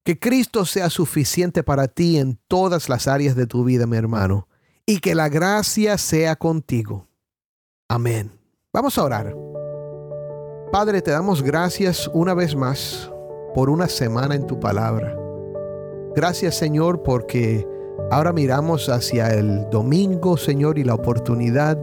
Que 0.06 0.18
Cristo 0.18 0.64
sea 0.64 0.90
suficiente 0.90 1.64
para 1.64 1.90
ti 1.90 2.18
en 2.18 2.40
todas 2.48 2.88
las 2.88 3.10
áreas 3.10 3.36
de 3.36 3.46
tu 3.46 3.66
vida, 3.66 3.86
mi 3.86 3.98
hermano. 3.98 4.48
Y 4.86 5.00
que 5.00 5.16
la 5.16 5.28
gracia 5.28 5.98
sea 5.98 6.38
contigo. 6.38 7.10
Amén. 7.90 8.32
Vamos 8.72 8.98
a 8.98 9.04
orar. 9.04 9.36
Padre, 10.72 11.02
te 11.02 11.12
damos 11.12 11.44
gracias 11.44 12.10
una 12.14 12.34
vez 12.34 12.56
más 12.56 13.12
por 13.54 13.70
una 13.70 13.90
semana 13.90 14.36
en 14.36 14.48
tu 14.48 14.62
palabra. 14.62 15.23
Gracias 16.16 16.56
Señor 16.56 17.02
porque 17.04 17.68
ahora 18.12 18.34
miramos 18.34 18.90
hacia 18.90 19.34
el 19.34 19.70
domingo, 19.70 20.38
Señor, 20.38 20.78
y 20.78 20.84
la 20.84 20.94
oportunidad 20.94 21.78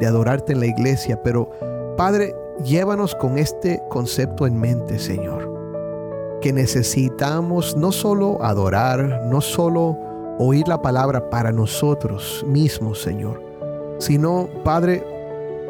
de 0.00 0.06
adorarte 0.06 0.52
en 0.52 0.60
la 0.60 0.66
iglesia. 0.66 1.22
Pero 1.22 1.50
Padre, 1.96 2.34
llévanos 2.64 3.14
con 3.14 3.38
este 3.38 3.82
concepto 3.88 4.46
en 4.46 4.58
mente, 4.58 4.98
Señor. 4.98 5.54
Que 6.40 6.52
necesitamos 6.52 7.76
no 7.76 7.92
solo 7.92 8.42
adorar, 8.42 9.22
no 9.26 9.40
solo 9.40 9.96
oír 10.38 10.68
la 10.68 10.80
palabra 10.80 11.30
para 11.30 11.52
nosotros 11.52 12.44
mismos, 12.46 13.00
Señor, 13.00 13.42
sino, 13.98 14.48
Padre, 14.62 15.02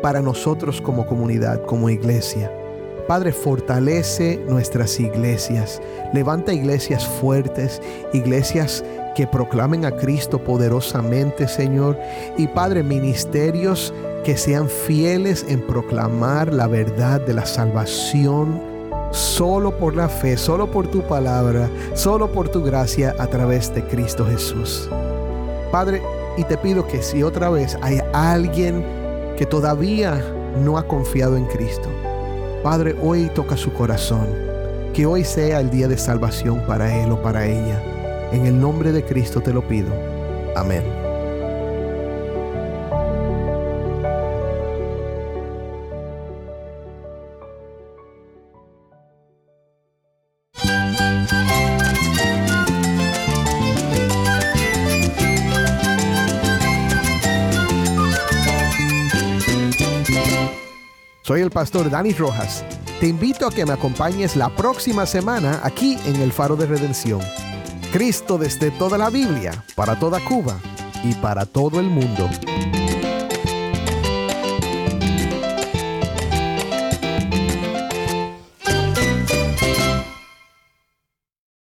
para 0.02 0.20
nosotros 0.20 0.80
como 0.80 1.06
comunidad, 1.06 1.62
como 1.64 1.88
iglesia. 1.88 2.50
Padre, 3.06 3.32
fortalece 3.32 4.40
nuestras 4.48 4.98
iglesias. 4.98 5.80
Levanta 6.12 6.52
iglesias 6.52 7.06
fuertes, 7.06 7.80
iglesias 8.12 8.84
que 9.14 9.26
proclamen 9.26 9.84
a 9.84 9.92
Cristo 9.92 10.38
poderosamente, 10.38 11.46
Señor. 11.46 11.98
Y 12.36 12.48
Padre, 12.48 12.82
ministerios 12.82 13.94
que 14.24 14.36
sean 14.36 14.68
fieles 14.68 15.46
en 15.48 15.64
proclamar 15.66 16.52
la 16.52 16.66
verdad 16.66 17.20
de 17.20 17.34
la 17.34 17.46
salvación 17.46 18.60
solo 19.12 19.76
por 19.78 19.94
la 19.94 20.08
fe, 20.08 20.36
solo 20.36 20.70
por 20.70 20.88
tu 20.88 21.02
palabra, 21.02 21.70
solo 21.94 22.30
por 22.32 22.48
tu 22.48 22.62
gracia 22.62 23.14
a 23.18 23.26
través 23.28 23.72
de 23.72 23.84
Cristo 23.84 24.26
Jesús. 24.26 24.90
Padre, 25.70 26.02
y 26.36 26.44
te 26.44 26.58
pido 26.58 26.86
que 26.86 27.02
si 27.02 27.22
otra 27.22 27.48
vez 27.50 27.78
hay 27.82 28.00
alguien 28.12 28.84
que 29.38 29.46
todavía 29.46 30.20
no 30.62 30.76
ha 30.76 30.86
confiado 30.86 31.36
en 31.36 31.46
Cristo, 31.46 31.88
Padre, 32.62 32.96
hoy 33.00 33.30
toca 33.34 33.56
su 33.56 33.72
corazón. 33.72 34.26
Que 34.92 35.06
hoy 35.06 35.24
sea 35.24 35.60
el 35.60 35.70
día 35.70 35.88
de 35.88 35.98
salvación 35.98 36.62
para 36.66 37.02
él 37.02 37.12
o 37.12 37.20
para 37.20 37.46
ella. 37.46 37.82
En 38.32 38.46
el 38.46 38.58
nombre 38.58 38.92
de 38.92 39.04
Cristo 39.04 39.40
te 39.40 39.52
lo 39.52 39.66
pido. 39.66 39.88
Amén. 40.56 41.05
Pastor 61.56 61.88
Dani 61.88 62.12
Rojas. 62.12 62.66
Te 63.00 63.06
invito 63.06 63.46
a 63.46 63.50
que 63.50 63.64
me 63.64 63.72
acompañes 63.72 64.36
la 64.36 64.54
próxima 64.54 65.06
semana 65.06 65.58
aquí 65.64 65.96
en 66.04 66.16
el 66.16 66.30
Faro 66.30 66.54
de 66.54 66.66
Redención. 66.66 67.22
Cristo 67.90 68.36
desde 68.36 68.70
toda 68.72 68.98
la 68.98 69.08
Biblia, 69.08 69.64
para 69.74 69.98
toda 69.98 70.20
Cuba 70.20 70.58
y 71.02 71.14
para 71.14 71.46
todo 71.46 71.80
el 71.80 71.86
mundo. 71.86 72.28